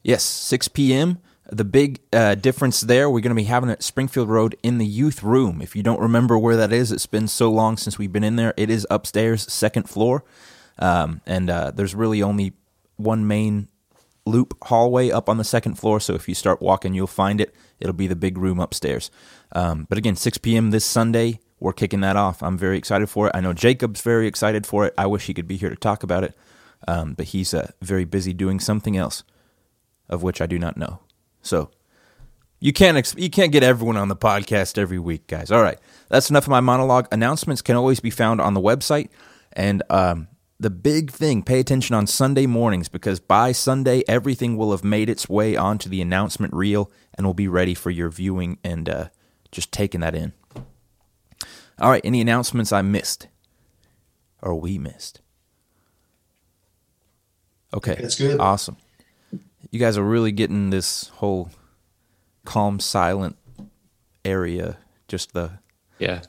yes, 0.03 0.23
6 0.23 0.67
p.m. 0.69 1.19
The 1.51 1.65
big 1.65 1.99
uh, 2.13 2.35
difference 2.35 2.81
there, 2.81 3.09
we're 3.09 3.21
going 3.21 3.35
to 3.35 3.35
be 3.35 3.45
having 3.45 3.69
it 3.69 3.73
at 3.73 3.83
Springfield 3.83 4.29
Road 4.29 4.55
in 4.61 4.77
the 4.77 4.85
youth 4.85 5.23
room. 5.23 5.61
If 5.61 5.75
you 5.75 5.81
don't 5.81 5.99
remember 5.99 6.37
where 6.37 6.55
that 6.55 6.71
is, 6.71 6.91
it's 6.91 7.07
been 7.07 7.27
so 7.27 7.51
long 7.51 7.75
since 7.75 7.97
we've 7.97 8.11
been 8.11 8.23
in 8.23 8.35
there. 8.35 8.53
It 8.55 8.69
is 8.69 8.85
upstairs, 8.89 9.51
second 9.51 9.89
floor. 9.89 10.23
Um, 10.77 11.21
and 11.25 11.49
uh, 11.49 11.71
there's 11.71 11.95
really 11.95 12.21
only 12.21 12.53
one 12.97 13.27
main 13.27 13.67
loop 14.25 14.55
hallway 14.65 15.09
up 15.09 15.27
on 15.27 15.37
the 15.37 15.43
second 15.43 15.75
floor. 15.75 15.99
So 15.99 16.13
if 16.13 16.29
you 16.29 16.35
start 16.35 16.61
walking, 16.61 16.93
you'll 16.93 17.07
find 17.07 17.41
it. 17.41 17.53
It'll 17.79 17.93
be 17.93 18.07
the 18.07 18.15
big 18.15 18.37
room 18.37 18.59
upstairs. 18.59 19.09
Um, 19.51 19.87
but 19.89 19.97
again, 19.97 20.15
6 20.15 20.37
p.m. 20.37 20.69
this 20.69 20.85
Sunday 20.85 21.39
we're 21.59 21.73
kicking 21.73 22.01
that 22.01 22.15
off. 22.15 22.41
I'm 22.41 22.57
very 22.57 22.77
excited 22.77 23.09
for 23.09 23.27
it. 23.27 23.31
I 23.35 23.41
know 23.41 23.53
Jacob's 23.53 24.01
very 24.01 24.27
excited 24.27 24.65
for 24.65 24.85
it. 24.85 24.93
I 24.97 25.05
wish 25.05 25.25
he 25.25 25.33
could 25.33 25.47
be 25.47 25.57
here 25.57 25.69
to 25.69 25.75
talk 25.75 26.03
about 26.03 26.23
it, 26.23 26.37
um, 26.87 27.13
but 27.13 27.27
he's 27.27 27.53
uh, 27.53 27.71
very 27.81 28.05
busy 28.05 28.33
doing 28.33 28.59
something 28.59 28.95
else, 28.95 29.23
of 30.07 30.23
which 30.23 30.41
I 30.41 30.45
do 30.45 30.57
not 30.57 30.77
know. 30.77 30.99
So 31.41 31.71
you 32.59 32.73
can't 32.73 32.97
ex- 32.97 33.15
you 33.17 33.29
can't 33.29 33.51
get 33.51 33.63
everyone 33.63 33.97
on 33.97 34.07
the 34.07 34.15
podcast 34.15 34.77
every 34.77 34.99
week, 34.99 35.27
guys. 35.27 35.51
All 35.51 35.61
right, 35.61 35.79
that's 36.09 36.29
enough 36.29 36.45
of 36.45 36.49
my 36.49 36.59
monologue. 36.59 37.07
Announcements 37.11 37.61
can 37.61 37.75
always 37.75 37.99
be 37.99 38.09
found 38.09 38.41
on 38.41 38.53
the 38.53 38.61
website, 38.61 39.09
and 39.53 39.83
um, 39.89 40.27
the 40.59 40.69
big 40.69 41.11
thing: 41.11 41.43
pay 41.43 41.59
attention 41.59 41.95
on 41.95 42.07
Sunday 42.07 42.45
mornings 42.45 42.89
because 42.89 43.19
by 43.19 43.51
Sunday 43.51 44.03
everything 44.07 44.57
will 44.57 44.71
have 44.71 44.83
made 44.83 45.09
its 45.09 45.27
way 45.27 45.55
onto 45.55 45.89
the 45.89 46.01
announcement 46.01 46.53
reel 46.53 46.91
and 47.15 47.25
will 47.25 47.33
be 47.33 47.47
ready 47.47 47.73
for 47.73 47.91
your 47.91 48.09
viewing 48.09 48.57
and 48.63 48.89
uh, 48.89 49.09
just 49.51 49.71
taking 49.71 50.01
that 50.01 50.15
in. 50.15 50.33
All 51.79 51.89
right, 51.89 52.01
any 52.03 52.21
announcements 52.21 52.71
I 52.71 52.81
missed 52.81 53.27
or 54.41 54.55
we 54.55 54.77
missed? 54.77 55.21
Okay. 57.73 57.95
That's 57.99 58.17
good. 58.17 58.39
Awesome. 58.39 58.77
You 59.71 59.79
guys 59.79 59.97
are 59.97 60.03
really 60.03 60.31
getting 60.31 60.71
this 60.71 61.09
whole 61.15 61.51
calm, 62.45 62.79
silent 62.79 63.37
area. 64.25 64.77
Just 65.07 65.33
the 65.33 65.59
yeah. 65.99 66.21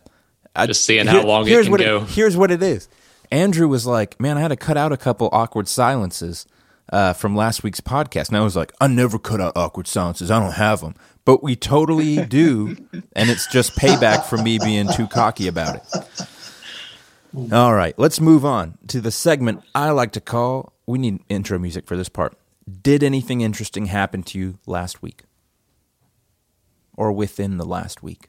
I, 0.54 0.66
just 0.66 0.84
seeing 0.84 1.06
how 1.06 1.22
long 1.22 1.46
it 1.46 1.64
can 1.64 1.76
go. 1.76 1.96
It, 1.98 2.08
here's 2.10 2.36
what 2.36 2.50
it 2.50 2.62
is. 2.62 2.88
Andrew 3.30 3.68
was 3.68 3.86
like, 3.86 4.20
"Man, 4.20 4.36
I 4.36 4.40
had 4.40 4.48
to 4.48 4.56
cut 4.56 4.76
out 4.76 4.92
a 4.92 4.96
couple 4.96 5.28
awkward 5.32 5.68
silences 5.68 6.46
uh, 6.90 7.12
from 7.12 7.34
last 7.34 7.62
week's 7.62 7.80
podcast." 7.80 8.28
And 8.28 8.36
I 8.36 8.42
was 8.42 8.56
like, 8.56 8.72
"I 8.80 8.86
never 8.86 9.18
cut 9.18 9.40
out 9.40 9.56
awkward 9.56 9.86
silences. 9.86 10.30
I 10.30 10.40
don't 10.40 10.52
have 10.52 10.80
them." 10.80 10.94
but 11.24 11.42
we 11.42 11.56
totally 11.56 12.24
do, 12.26 12.76
and 13.14 13.30
it's 13.30 13.46
just 13.46 13.76
payback 13.76 14.24
for 14.24 14.36
me 14.36 14.58
being 14.58 14.88
too 14.92 15.06
cocky 15.06 15.46
about 15.46 15.76
it. 15.76 17.52
All 17.52 17.74
right, 17.74 17.96
let's 17.98 18.20
move 18.20 18.44
on 18.44 18.78
to 18.88 19.00
the 19.00 19.12
segment 19.12 19.62
I 19.74 19.90
like 19.90 20.12
to 20.12 20.20
call. 20.20 20.72
We 20.86 20.98
need 20.98 21.20
intro 21.28 21.58
music 21.58 21.86
for 21.86 21.96
this 21.96 22.08
part. 22.08 22.36
Did 22.82 23.02
anything 23.04 23.40
interesting 23.40 23.86
happen 23.86 24.22
to 24.24 24.38
you 24.38 24.58
last 24.66 25.02
week, 25.02 25.22
or 26.96 27.12
within 27.12 27.56
the 27.56 27.64
last 27.64 28.02
week? 28.02 28.28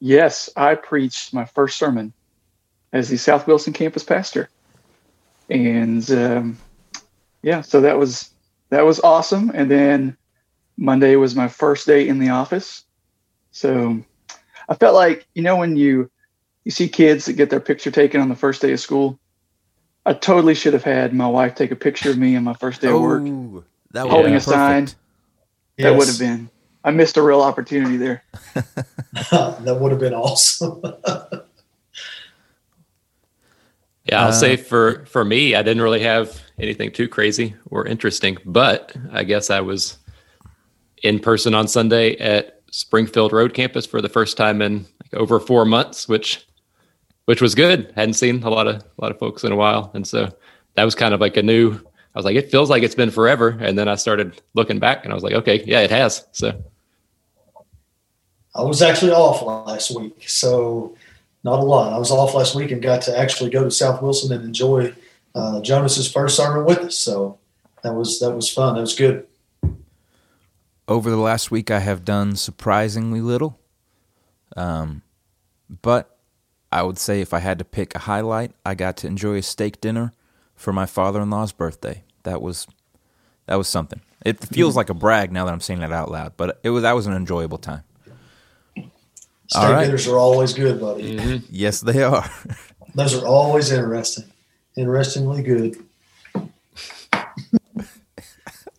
Yes, 0.00 0.50
I 0.56 0.74
preached 0.74 1.32
my 1.32 1.44
first 1.44 1.78
sermon 1.78 2.12
as 2.92 3.08
the 3.08 3.16
South 3.16 3.46
Wilson 3.46 3.72
campus 3.72 4.04
pastor, 4.04 4.48
and 5.48 6.10
um, 6.10 6.58
yeah, 7.42 7.60
so 7.60 7.80
that 7.80 7.98
was 7.98 8.30
that 8.70 8.84
was 8.84 9.00
awesome. 9.00 9.50
And 9.54 9.70
then 9.70 10.16
Monday 10.76 11.16
was 11.16 11.34
my 11.34 11.48
first 11.48 11.86
day 11.86 12.06
in 12.06 12.18
the 12.18 12.30
office. 12.30 12.84
So 13.50 14.02
I 14.68 14.74
felt 14.74 14.94
like, 14.94 15.26
you 15.34 15.42
know, 15.42 15.56
when 15.56 15.76
you 15.76 16.10
you 16.64 16.70
see 16.70 16.88
kids 16.88 17.26
that 17.26 17.34
get 17.34 17.50
their 17.50 17.60
picture 17.60 17.90
taken 17.90 18.20
on 18.20 18.28
the 18.28 18.36
first 18.36 18.60
day 18.60 18.72
of 18.72 18.80
school, 18.80 19.18
I 20.04 20.12
totally 20.12 20.54
should 20.54 20.74
have 20.74 20.84
had 20.84 21.14
my 21.14 21.26
wife 21.26 21.54
take 21.54 21.70
a 21.70 21.76
picture 21.76 22.10
of 22.10 22.18
me 22.18 22.36
on 22.36 22.44
my 22.44 22.54
first 22.54 22.80
day 22.80 22.88
of 22.88 23.00
work, 23.00 23.22
oh, 23.24 23.64
that 23.92 24.06
holding 24.06 24.34
a 24.34 24.40
sign. 24.40 24.84
Yes. 24.84 24.94
That 25.78 25.96
would 25.96 26.08
have 26.08 26.18
been. 26.18 26.50
I 26.84 26.90
missed 26.90 27.16
a 27.16 27.22
real 27.22 27.40
opportunity 27.40 27.96
there. 27.96 28.22
that 28.54 29.78
would 29.80 29.92
have 29.92 30.00
been 30.00 30.14
awesome. 30.14 30.82
yeah, 34.08 34.22
I'll 34.22 34.28
uh, 34.28 34.32
say 34.32 34.56
for 34.56 35.04
for 35.06 35.24
me, 35.24 35.54
I 35.54 35.62
didn't 35.62 35.82
really 35.82 36.02
have 36.02 36.40
anything 36.58 36.90
too 36.90 37.08
crazy 37.08 37.54
or 37.70 37.86
interesting. 37.86 38.38
But 38.44 38.96
I 39.12 39.24
guess 39.24 39.50
I 39.50 39.60
was 39.60 39.98
in 41.02 41.18
person 41.20 41.54
on 41.54 41.68
Sunday 41.68 42.16
at 42.16 42.62
Springfield 42.70 43.32
Road 43.32 43.54
Campus 43.54 43.86
for 43.86 44.00
the 44.00 44.08
first 44.08 44.36
time 44.36 44.62
in 44.62 44.86
like 45.02 45.14
over 45.14 45.38
four 45.38 45.64
months, 45.64 46.08
which 46.08 46.46
which 47.26 47.42
was 47.42 47.54
good. 47.54 47.92
Hadn't 47.96 48.14
seen 48.14 48.42
a 48.42 48.50
lot 48.50 48.66
of 48.66 48.76
a 48.76 49.02
lot 49.02 49.10
of 49.10 49.18
folks 49.18 49.44
in 49.44 49.52
a 49.52 49.56
while, 49.56 49.90
and 49.94 50.06
so 50.06 50.34
that 50.74 50.84
was 50.84 50.94
kind 50.94 51.12
of 51.12 51.20
like 51.20 51.36
a 51.36 51.42
new. 51.42 51.74
I 52.14 52.18
was 52.18 52.24
like, 52.24 52.36
it 52.36 52.50
feels 52.50 52.70
like 52.70 52.82
it's 52.82 52.94
been 52.94 53.10
forever, 53.10 53.56
and 53.60 53.78
then 53.78 53.88
I 53.88 53.94
started 53.94 54.40
looking 54.54 54.78
back, 54.78 55.04
and 55.04 55.12
I 55.12 55.14
was 55.14 55.22
like, 55.22 55.34
okay, 55.34 55.62
yeah, 55.64 55.80
it 55.80 55.90
has. 55.90 56.26
So 56.32 56.60
I 58.54 58.62
was 58.62 58.80
actually 58.80 59.12
off 59.12 59.42
last 59.42 59.94
week, 59.94 60.28
so 60.28 60.96
not 61.48 61.60
a 61.60 61.62
lot. 61.62 61.92
I 61.92 61.98
was 61.98 62.10
off 62.10 62.34
last 62.34 62.54
week 62.54 62.70
and 62.70 62.82
got 62.82 63.02
to 63.02 63.18
actually 63.18 63.50
go 63.50 63.64
to 63.64 63.70
South 63.70 64.02
Wilson 64.02 64.32
and 64.32 64.44
enjoy 64.44 64.94
uh, 65.34 65.60
Jonas's 65.60 66.10
first 66.10 66.36
sermon 66.36 66.64
with 66.64 66.78
us. 66.78 66.96
So 66.96 67.38
that 67.82 67.94
was 67.94 68.20
that 68.20 68.32
was 68.32 68.50
fun. 68.50 68.74
That 68.74 68.82
was 68.82 68.94
good. 68.94 69.26
Over 70.86 71.10
the 71.10 71.16
last 71.16 71.50
week, 71.50 71.70
I 71.70 71.80
have 71.80 72.04
done 72.04 72.36
surprisingly 72.36 73.20
little. 73.20 73.58
Um, 74.56 75.02
but 75.82 76.18
I 76.72 76.82
would 76.82 76.98
say 76.98 77.20
if 77.20 77.34
I 77.34 77.38
had 77.40 77.58
to 77.58 77.64
pick 77.64 77.94
a 77.94 78.00
highlight, 78.00 78.52
I 78.64 78.74
got 78.74 78.96
to 78.98 79.06
enjoy 79.06 79.36
a 79.36 79.42
steak 79.42 79.80
dinner 79.80 80.12
for 80.54 80.72
my 80.72 80.86
father-in-law's 80.86 81.52
birthday. 81.52 82.04
That 82.24 82.42
was 82.42 82.66
that 83.46 83.56
was 83.56 83.68
something. 83.68 84.00
It 84.24 84.44
feels 84.44 84.76
like 84.76 84.90
a 84.90 84.94
brag 84.94 85.32
now 85.32 85.44
that 85.44 85.52
I'm 85.52 85.60
saying 85.60 85.80
that 85.80 85.92
out 85.92 86.10
loud, 86.10 86.32
but 86.36 86.58
it 86.62 86.70
was 86.70 86.82
that 86.82 86.92
was 86.92 87.06
an 87.06 87.14
enjoyable 87.14 87.58
time. 87.58 87.84
Steak 89.48 89.62
All 89.62 89.72
right. 89.72 89.84
dinners 89.86 90.06
are 90.06 90.18
always 90.18 90.52
good, 90.52 90.78
buddy. 90.78 91.16
Mm-hmm. 91.16 91.46
Yes, 91.48 91.80
they 91.80 92.02
are. 92.02 92.30
Those 92.94 93.14
are 93.14 93.26
always 93.26 93.72
interesting. 93.72 94.24
Interestingly 94.76 95.42
good. 95.42 95.76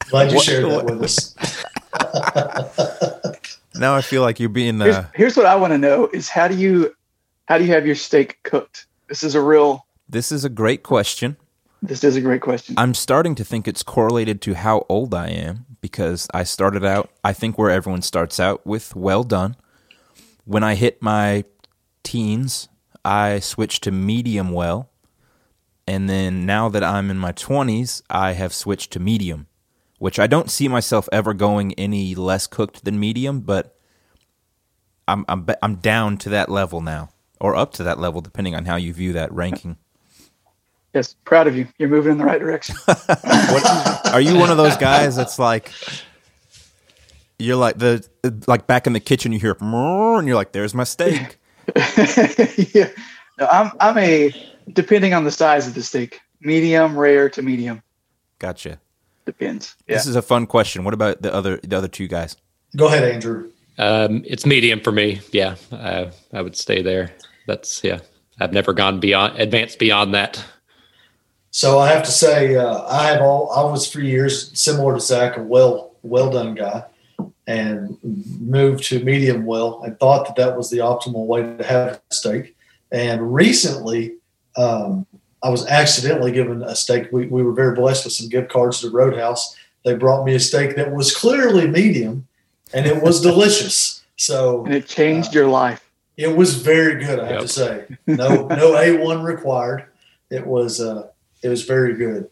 Glad 0.10 0.30
you 0.32 0.38
what, 0.38 0.46
shared 0.46 0.66
that 0.66 0.86
with 0.86 1.04
us. 1.04 1.36
now 3.76 3.96
I 3.96 4.02
feel 4.02 4.22
like 4.22 4.40
you're 4.40 4.50
being. 4.50 4.80
Uh, 4.82 4.86
here's, 4.86 5.06
here's 5.16 5.38
what 5.38 5.46
I 5.48 5.56
want 5.56 5.74
to 5.74 5.78
know: 5.78 6.08
is 6.14 6.30
how 6.30 6.48
do 6.48 6.56
you 6.56 6.96
how 7.48 7.58
do 7.58 7.66
you 7.66 7.74
have 7.74 7.86
your 7.86 7.96
steak 7.96 8.38
cooked? 8.44 8.86
This 9.08 9.24
is 9.24 9.34
a 9.36 9.42
real. 9.42 9.86
This 10.08 10.32
is 10.32 10.46
a 10.46 10.50
great 10.50 10.84
question. 10.84 11.36
This 11.82 12.04
is 12.04 12.16
a 12.16 12.22
great 12.22 12.42
question. 12.42 12.76
I'm 12.78 12.94
starting 12.94 13.36
to 13.36 13.44
think 13.44 13.68
it's 13.68 13.84
correlated 13.84 14.42
to 14.44 14.54
how 14.54 14.86
old 14.90 15.14
I 15.14 15.30
am 15.30 15.66
because 15.82 16.28
I 16.34 16.44
started 16.44 16.84
out, 16.84 17.10
I 17.24 17.34
think, 17.34 17.58
where 17.58 17.70
everyone 17.70 18.02
starts 18.02 18.40
out 18.40 18.66
with 18.68 18.96
well 18.96 19.24
done. 19.24 19.56
When 20.46 20.64
I 20.64 20.76
hit 20.76 21.02
my 21.02 21.46
teens, 22.04 22.70
I 23.06 23.40
switched 23.40 23.84
to 23.84 23.92
medium 23.92 24.52
well. 24.52 24.90
And 25.88 26.10
then 26.10 26.46
now 26.46 26.70
that 26.70 26.84
I'm 26.84 27.10
in 27.10 27.18
my 27.18 27.32
20s, 27.32 28.04
I 28.10 28.34
have 28.34 28.54
switched 28.54 28.92
to 28.92 29.00
medium, 29.00 29.48
which 29.98 30.20
I 30.20 30.28
don't 30.28 30.52
see 30.52 30.68
myself 30.68 31.10
ever 31.12 31.34
going 31.34 31.74
any 31.74 32.14
less 32.14 32.46
cooked 32.46 32.86
than 32.86 33.00
medium, 33.00 33.42
but 33.42 33.76
I'm 35.08 35.26
I'm 35.28 35.48
I'm 35.64 35.76
down 35.78 36.18
to 36.20 36.30
that 36.30 36.50
level 36.50 36.82
now 36.82 37.10
or 37.40 37.56
up 37.56 37.72
to 37.74 37.84
that 37.84 38.00
level, 38.00 38.22
depending 38.22 38.56
on 38.56 38.66
how 38.66 38.76
you 38.76 38.94
view 38.94 39.14
that 39.14 39.32
ranking. 39.32 39.78
Yes, 40.94 41.16
proud 41.24 41.48
of 41.48 41.56
you. 41.56 41.68
You're 41.78 41.90
moving 41.90 42.14
in 42.14 42.18
the 42.18 42.26
right 42.26 42.40
direction. 42.40 42.76
what, 42.86 44.14
are 44.14 44.22
you 44.22 44.38
one 44.38 44.50
of 44.50 44.58
those 44.58 44.76
guys 44.78 45.16
that's 45.16 45.38
like, 45.38 45.72
you're 47.40 47.56
like 47.56 47.78
the 47.78 48.08
like 48.48 48.68
back 48.68 48.86
in 48.88 48.94
the 48.94 49.00
kitchen, 49.00 49.32
you 49.32 49.40
hear 49.40 49.56
and 49.60 50.28
you're 50.28 50.36
like, 50.36 50.52
"There's 50.52 50.74
my 50.74 50.84
steak." 50.84 51.38
yeah, 51.76 52.90
no, 53.40 53.48
I'm 53.48 53.72
I'm 53.80 53.98
a 53.98 54.34
depending 54.72 55.14
on 55.14 55.24
the 55.24 55.32
size 55.32 55.68
of 55.68 55.74
the 55.74 55.84
steak, 55.84 56.20
medium 56.42 56.98
rare 56.98 57.30
to 57.32 57.42
medium. 57.42 57.82
Gotcha. 58.38 58.80
Depends. 59.26 59.76
Yeah. 59.88 59.96
This 59.96 60.08
is 60.08 60.16
a 60.16 60.22
fun 60.22 60.48
question. 60.48 60.84
What 60.84 60.94
about 60.94 61.22
the 61.22 61.34
other 61.34 61.58
the 61.64 61.78
other 61.78 61.88
two 61.88 62.08
guys? 62.08 62.36
Go 62.76 62.88
ahead, 62.88 63.04
Andrew. 63.04 63.52
Um, 63.78 64.24
it's 64.28 64.46
medium 64.46 64.82
for 64.82 64.92
me. 64.92 65.22
Yeah, 65.32 65.56
I, 65.72 66.12
I 66.34 66.42
would 66.42 66.56
stay 66.56 66.82
there 66.82 67.14
that's 67.50 67.84
yeah. 67.84 68.00
I've 68.40 68.54
never 68.54 68.72
gone 68.72 69.02
beyond 69.02 69.38
advanced 69.38 69.80
beyond 69.80 70.14
that. 70.14 70.46
So 71.52 71.80
I 71.80 71.90
have 71.90 72.04
to 72.04 72.12
say, 72.12 72.56
uh, 72.56 72.86
I 72.88 73.08
have 73.08 73.22
all. 73.22 73.52
I 73.52 73.70
was 73.70 73.92
for 73.92 74.00
years 74.00 74.58
similar 74.58 74.94
to 74.94 75.02
Zach, 75.02 75.36
a 75.36 75.42
well 75.42 75.92
well 76.04 76.30
done 76.30 76.56
guy, 76.56 76.86
and 77.50 77.98
moved 78.40 78.84
to 78.84 79.04
medium 79.04 79.44
well, 79.44 79.82
and 79.82 80.00
thought 80.00 80.28
that 80.28 80.36
that 80.36 80.56
was 80.56 80.70
the 80.70 80.78
optimal 80.78 81.26
way 81.26 81.42
to 81.42 81.64
have 81.64 81.88
a 81.88 82.14
steak. 82.14 82.56
And 82.92 83.34
recently, 83.34 84.18
um, 84.56 85.08
I 85.42 85.50
was 85.50 85.66
accidentally 85.66 86.32
given 86.32 86.62
a 86.62 86.76
steak. 86.76 87.12
We, 87.12 87.26
we 87.26 87.42
were 87.42 87.54
very 87.54 87.74
blessed 87.74 88.06
with 88.06 88.14
some 88.14 88.30
gift 88.30 88.52
cards 88.52 88.82
to 88.82 88.92
Roadhouse. 88.92 89.58
They 89.84 89.96
brought 89.96 90.26
me 90.26 90.36
a 90.36 90.40
steak 90.40 90.76
that 90.76 90.94
was 90.94 91.16
clearly 91.16 91.66
medium, 91.66 92.28
and 92.72 92.86
it 92.86 93.02
was 93.02 93.20
delicious. 93.30 94.04
So 94.16 94.64
and 94.66 94.76
it 94.76 94.86
changed 94.88 95.30
uh, 95.30 95.40
your 95.40 95.48
life. 95.48 95.90
It 96.18 96.38
was 96.38 96.54
very 96.54 97.04
good, 97.04 97.20
I 97.20 97.30
have 97.30 97.42
to 97.42 97.48
say. 97.48 97.88
No, 98.06 98.46
no 98.46 98.78
A 98.78 99.04
one 99.04 99.24
required. 99.24 99.88
It 100.30 100.46
was, 100.46 100.80
uh, 100.80 101.08
it 101.42 101.50
was 101.50 101.64
very 101.64 101.96
good. 101.96 102.30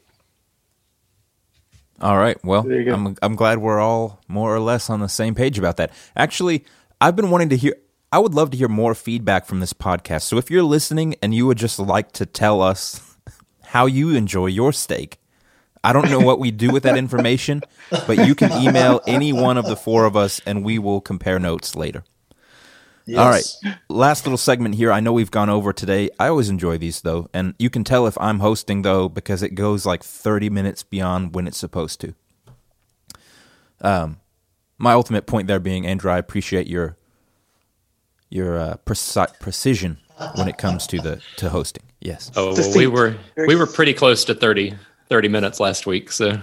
All 2.02 2.18
right. 2.18 2.38
Well, 2.44 2.64
I'm 2.94 3.16
I'm 3.22 3.36
glad 3.36 3.58
we're 3.58 3.80
all 3.80 4.22
more 4.28 4.54
or 4.56 4.60
less 4.60 4.90
on 4.90 5.00
the 5.00 5.10
same 5.10 5.34
page 5.34 5.58
about 5.58 5.78
that. 5.78 5.92
Actually, 6.16 6.64
I've 7.02 7.16
been 7.16 7.30
wanting 7.30 7.50
to 7.50 7.58
hear. 7.58 7.76
I 8.12 8.20
would 8.20 8.34
love 8.34 8.52
to 8.52 8.58
hear 8.58 8.70
more 8.70 8.96
feedback 8.96 9.46
from 9.46 9.60
this 9.60 9.74
podcast. 9.74 10.22
So 10.24 10.38
if 10.38 10.50
you're 10.50 10.64
listening 10.64 11.16
and 11.22 11.34
you 11.34 11.46
would 11.48 11.58
just 11.58 11.78
like 11.80 12.14
to 12.14 12.26
tell 12.26 12.62
us 12.62 13.18
how 13.64 13.86
you 13.86 14.16
enjoy 14.16 14.46
your 14.46 14.72
steak, 14.72 15.20
I 15.84 15.92
don't 15.92 16.10
know 16.10 16.20
what 16.20 16.40
we 16.40 16.52
do 16.52 16.72
with 16.72 16.84
that 16.84 16.98
information, 16.98 17.62
but 17.90 18.26
you 18.26 18.36
can 18.36 18.52
email 18.62 19.02
any 19.08 19.34
one 19.34 19.58
of 19.58 19.66
the 19.66 19.76
four 19.76 20.06
of 20.06 20.16
us, 20.16 20.40
and 20.46 20.64
we 20.64 20.80
will 20.80 21.02
compare 21.02 21.40
notes 21.40 21.76
later. 21.76 22.04
Yes. 23.08 23.20
All 23.20 23.30
right. 23.72 23.78
Last 23.90 24.26
little 24.26 24.38
segment 24.38 24.76
here. 24.76 24.92
I 24.92 25.00
know 25.00 25.14
we've 25.14 25.32
gone 25.32 25.50
over 25.50 25.72
today. 25.72 26.10
I 26.20 26.28
always 26.28 26.50
enjoy 26.50 26.78
these 26.78 27.02
though, 27.02 27.30
and 27.34 27.56
you 27.58 27.70
can 27.70 27.86
tell 27.86 28.06
if 28.06 28.18
I'm 28.20 28.40
hosting 28.40 28.82
though 28.82 29.08
because 29.08 29.42
it 29.42 29.56
goes 29.56 29.86
like 29.86 30.04
30 30.04 30.50
minutes 30.50 30.84
beyond 30.84 31.34
when 31.34 31.48
it's 31.48 31.58
supposed 31.58 32.02
to. 32.02 32.14
Um, 33.80 34.20
my 34.78 34.92
ultimate 34.92 35.26
point 35.26 35.48
there 35.48 35.60
being, 35.60 35.88
Andrew, 35.88 36.12
I 36.12 36.18
appreciate 36.18 36.68
your 36.68 36.98
your 38.30 38.60
uh, 38.60 38.76
preci- 38.86 39.40
precision 39.40 40.00
when 40.36 40.50
it 40.50 40.58
comes 40.58 40.86
to 40.88 41.00
the 41.00 41.22
to 41.38 41.50
hosting. 41.50 41.84
Yes. 42.02 42.30
Oh, 42.36 42.54
well, 42.54 42.76
we 42.76 42.88
were 42.88 43.16
we 43.38 43.56
were 43.56 43.68
pretty 43.68 43.94
close 43.94 44.26
to 44.26 44.36
30, 44.36 44.76
30 45.10 45.28
minutes 45.30 45.62
last 45.62 45.88
week. 45.88 46.12
So, 46.12 46.42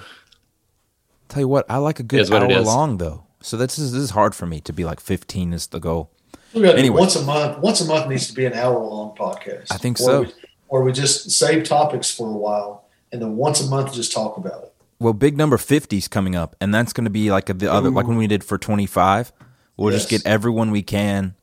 tell 1.29 1.41
you 1.41 1.49
what, 1.49 1.67
I 1.69 1.77
like 1.77 2.01
a 2.01 2.03
good 2.03 2.33
hour 2.33 2.49
long 2.63 2.97
though. 2.97 3.25
So 3.43 3.59
this 3.59 3.79
is 3.79 3.93
this 3.93 4.03
is 4.03 4.11
hard 4.11 4.35
for 4.35 4.47
me 4.47 4.61
to 4.63 4.73
be 4.73 4.87
like 4.87 5.01
fifteen 5.01 5.53
is 5.53 5.67
the 5.67 5.79
goal 5.79 6.11
anyway, 6.55 7.01
once 7.01 7.17
a 7.17 7.23
month. 7.23 7.59
Once 7.59 7.81
a 7.81 7.85
month 7.85 8.09
needs 8.09 8.27
to 8.29 8.35
be 8.35 8.45
an 8.47 8.53
hour 8.53 8.79
long 8.79 9.17
podcast. 9.17 9.67
I 9.71 9.77
think 9.77 9.99
so. 9.99 10.23
We, 10.23 10.33
or 10.69 10.83
we 10.83 10.93
just 10.93 11.31
save 11.31 11.65
topics 11.65 12.11
for 12.11 12.29
a 12.29 12.33
while, 12.33 12.87
and 13.13 13.21
then 13.21 13.37
once 13.37 13.61
a 13.61 13.67
month 13.67 13.95
just 13.95 14.13
talk 14.13 14.37
about 14.37 14.65
it. 14.65 14.75
Well, 14.99 15.13
big 15.13 15.37
number 15.37 15.59
fifty 15.59 15.99
is 15.99 16.09
coming 16.09 16.35
up, 16.35 16.57
and 16.61 16.75
that's 16.75 16.93
going 16.93 17.05
to 17.05 17.11
be 17.11 17.31
like 17.31 17.47
the 17.47 17.71
other, 17.71 17.89
Ooh. 17.89 17.93
like 17.93 18.07
when 18.07 18.17
we 18.17 18.27
did 18.27 18.45
for 18.45 18.59
twenty 18.59 18.87
five. 18.87 19.33
We'll 19.77 19.93
yes. 19.93 20.03
just 20.03 20.11
get 20.11 20.25
everyone 20.25 20.71
we 20.71 20.83
can, 20.83 21.35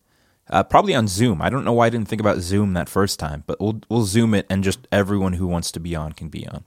uh, 0.50 0.64
probably 0.64 0.96
on 0.96 1.08
Zoom. 1.08 1.42
I 1.42 1.50
don't 1.50 1.66
know 1.66 1.74
why 1.74 1.88
I 1.88 1.90
didn't 1.90 2.08
think 2.08 2.22
about 2.22 2.38
Zoom 2.40 2.74
that 2.74 2.88
first 2.88 3.20
time, 3.20 3.44
but 3.46 3.60
we'll 3.60 3.82
we'll 3.90 4.06
Zoom 4.06 4.34
it, 4.34 4.46
and 4.50 4.64
just 4.64 4.88
everyone 4.92 5.34
who 5.34 5.48
wants 5.48 5.72
to 5.74 5.80
be 5.80 5.96
on 5.96 6.14
can 6.14 6.30
be 6.30 6.48
on. 6.48 6.64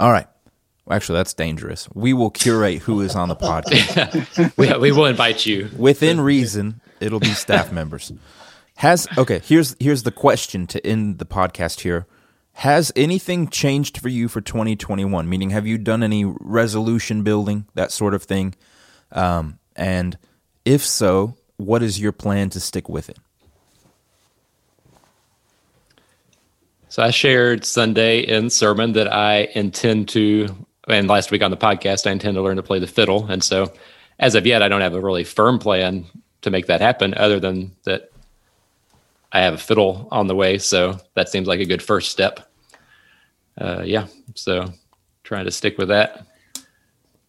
All 0.00 0.12
right. 0.12 0.26
Actually, 0.90 1.18
that's 1.18 1.34
dangerous. 1.34 1.88
We 1.92 2.14
will 2.14 2.30
curate 2.30 2.78
who 2.82 3.02
is 3.02 3.14
on 3.14 3.28
the 3.28 3.36
podcast. 3.36 4.52
we, 4.56 4.72
we 4.78 4.92
will 4.92 5.04
invite 5.04 5.44
you 5.44 5.68
within 5.76 6.18
reason 6.20 6.80
it'll 7.00 7.20
be 7.20 7.32
staff 7.34 7.72
members. 7.72 8.12
Has 8.76 9.08
okay, 9.18 9.40
here's 9.44 9.74
here's 9.80 10.04
the 10.04 10.12
question 10.12 10.66
to 10.68 10.86
end 10.86 11.18
the 11.18 11.26
podcast 11.26 11.80
here. 11.80 12.06
Has 12.52 12.92
anything 12.96 13.48
changed 13.48 13.98
for 13.98 14.08
you 14.08 14.28
for 14.28 14.40
2021? 14.40 15.28
Meaning, 15.28 15.50
have 15.50 15.66
you 15.66 15.78
done 15.78 16.02
any 16.02 16.24
resolution 16.24 17.22
building, 17.22 17.66
that 17.74 17.92
sort 17.92 18.14
of 18.14 18.22
thing? 18.24 18.54
Um, 19.12 19.58
and 19.76 20.18
if 20.64 20.84
so, 20.84 21.36
what 21.56 21.82
is 21.82 22.00
your 22.00 22.12
plan 22.12 22.50
to 22.50 22.60
stick 22.60 22.88
with 22.88 23.08
it? 23.08 23.18
So 26.88 27.02
I 27.02 27.10
shared 27.10 27.64
Sunday 27.64 28.20
in 28.20 28.48
sermon 28.48 28.92
that 28.92 29.12
I 29.12 29.48
intend 29.54 30.08
to, 30.10 30.48
and 30.88 31.06
last 31.06 31.30
week 31.30 31.42
on 31.42 31.50
the 31.50 31.56
podcast, 31.56 32.06
I 32.06 32.12
intend 32.12 32.34
to 32.36 32.42
learn 32.42 32.56
to 32.56 32.62
play 32.62 32.78
the 32.78 32.86
fiddle. 32.86 33.26
And 33.26 33.44
so, 33.44 33.72
as 34.18 34.34
of 34.34 34.46
yet, 34.46 34.62
I 34.62 34.68
don't 34.68 34.80
have 34.80 34.94
a 34.94 35.00
really 35.00 35.24
firm 35.24 35.58
plan 35.58 36.06
to 36.42 36.50
make 36.50 36.66
that 36.66 36.80
happen 36.80 37.14
other 37.14 37.40
than 37.40 37.72
that 37.84 38.10
I 39.32 39.40
have 39.40 39.54
a 39.54 39.58
fiddle 39.58 40.08
on 40.10 40.26
the 40.26 40.34
way. 40.34 40.58
So 40.58 40.98
that 41.14 41.28
seems 41.28 41.48
like 41.48 41.60
a 41.60 41.66
good 41.66 41.82
first 41.82 42.10
step. 42.10 42.50
Uh, 43.60 43.82
yeah. 43.84 44.06
So 44.34 44.72
trying 45.24 45.44
to 45.44 45.50
stick 45.50 45.78
with 45.78 45.88
that. 45.88 46.26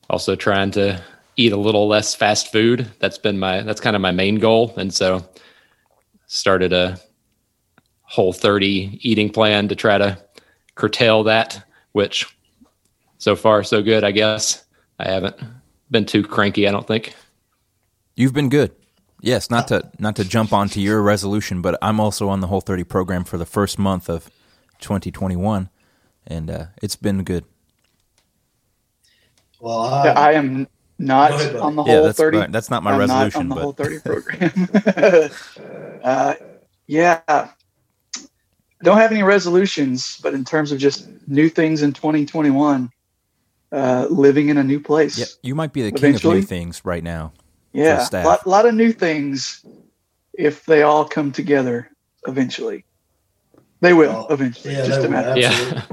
Also 0.09 0.35
trying 0.35 0.71
to 0.71 1.01
eat 1.35 1.51
a 1.51 1.57
little 1.57 1.87
less 1.87 2.15
fast 2.15 2.51
food. 2.51 2.89
That's 2.99 3.17
been 3.17 3.39
my, 3.39 3.61
that's 3.61 3.81
kind 3.81 3.95
of 3.95 4.01
my 4.01 4.11
main 4.11 4.35
goal. 4.35 4.73
And 4.77 4.93
so 4.93 5.27
started 6.27 6.73
a 6.73 6.99
whole 8.03 8.33
30 8.33 8.99
eating 9.01 9.29
plan 9.29 9.67
to 9.67 9.75
try 9.75 9.97
to 9.97 10.17
curtail 10.75 11.23
that, 11.23 11.63
which 11.91 12.25
so 13.17 13.35
far 13.35 13.63
so 13.63 13.81
good. 13.81 14.03
I 14.03 14.11
guess 14.11 14.65
I 14.99 15.09
haven't 15.09 15.35
been 15.91 16.05
too 16.05 16.23
cranky. 16.23 16.67
I 16.67 16.71
don't 16.71 16.87
think. 16.87 17.13
You've 18.15 18.33
been 18.33 18.49
good. 18.49 18.75
Yes, 19.21 19.49
not 19.51 19.67
to 19.69 19.91
not 19.99 20.15
to 20.17 20.25
jump 20.25 20.53
onto 20.53 20.79
your 20.79 21.01
resolution, 21.01 21.61
but 21.61 21.77
I'm 21.81 21.99
also 21.99 22.29
on 22.29 22.41
the 22.41 22.47
whole 22.47 22.61
30 22.61 22.85
program 22.85 23.23
for 23.25 23.37
the 23.37 23.45
first 23.45 23.79
month 23.79 24.09
of 24.09 24.29
2021, 24.81 25.69
and 26.27 26.51
uh, 26.51 26.65
it's 26.81 26.95
been 26.97 27.23
good. 27.23 27.45
Well, 29.59 29.79
I, 29.81 30.09
I 30.09 30.33
am 30.33 30.67
not 30.99 31.31
ahead, 31.33 31.55
on 31.59 31.75
the 31.75 31.83
Yeah, 31.83 32.01
whole 32.01 32.01
that's 32.01 32.17
30. 32.17 32.31
right. 32.31 32.51
That's 32.51 32.69
not 32.69 32.83
my 32.83 32.91
I'm 32.91 32.99
resolution, 32.99 33.31
not 33.31 33.35
on 33.35 33.49
the 33.49 33.55
but 33.55 33.57
whole 33.57 33.73
30 33.73 33.99
program. 34.05 35.31
uh, 36.03 36.35
yeah. 36.87 37.21
Don't 38.83 38.97
have 38.97 39.11
any 39.11 39.23
resolutions, 39.23 40.19
but 40.23 40.33
in 40.35 40.45
terms 40.45 40.71
of 40.71 40.79
just 40.79 41.09
new 41.27 41.49
things 41.49 41.83
in 41.83 41.93
2021, 41.93 42.89
uh, 43.71 44.07
living 44.09 44.49
in 44.49 44.57
a 44.57 44.63
new 44.63 44.79
place. 44.81 45.17
yeah, 45.17 45.27
you 45.43 45.55
might 45.55 45.73
be 45.73 45.81
the 45.83 45.91
king 45.91 46.15
of 46.15 46.25
new 46.25 46.41
things 46.41 46.85
right 46.85 47.03
now. 47.03 47.33
Yeah, 47.73 48.03
staff. 48.03 48.25
a 48.25 48.27
lot, 48.27 48.47
lot 48.47 48.65
of 48.65 48.73
new 48.75 48.91
things 48.91 49.63
if 50.33 50.65
they 50.65 50.81
all 50.83 51.05
come 51.05 51.31
together 51.31 51.89
eventually. 52.27 52.85
They 53.81 53.93
will 53.93 54.11
Well, 54.11 54.27
eventually. 54.29 54.73
yeah, 54.75 54.85
just 54.85 55.05
a 55.05 55.09
matter. 55.09 55.39
Yeah. 55.39 55.83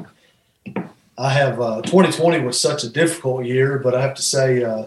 I 1.18 1.30
have 1.30 1.60
uh, 1.60 1.80
2020 1.82 2.40
was 2.44 2.60
such 2.60 2.84
a 2.84 2.88
difficult 2.90 3.46
year, 3.46 3.78
but 3.78 3.94
I 3.94 4.02
have 4.02 4.14
to 4.14 4.22
say 4.22 4.62
uh, 4.64 4.86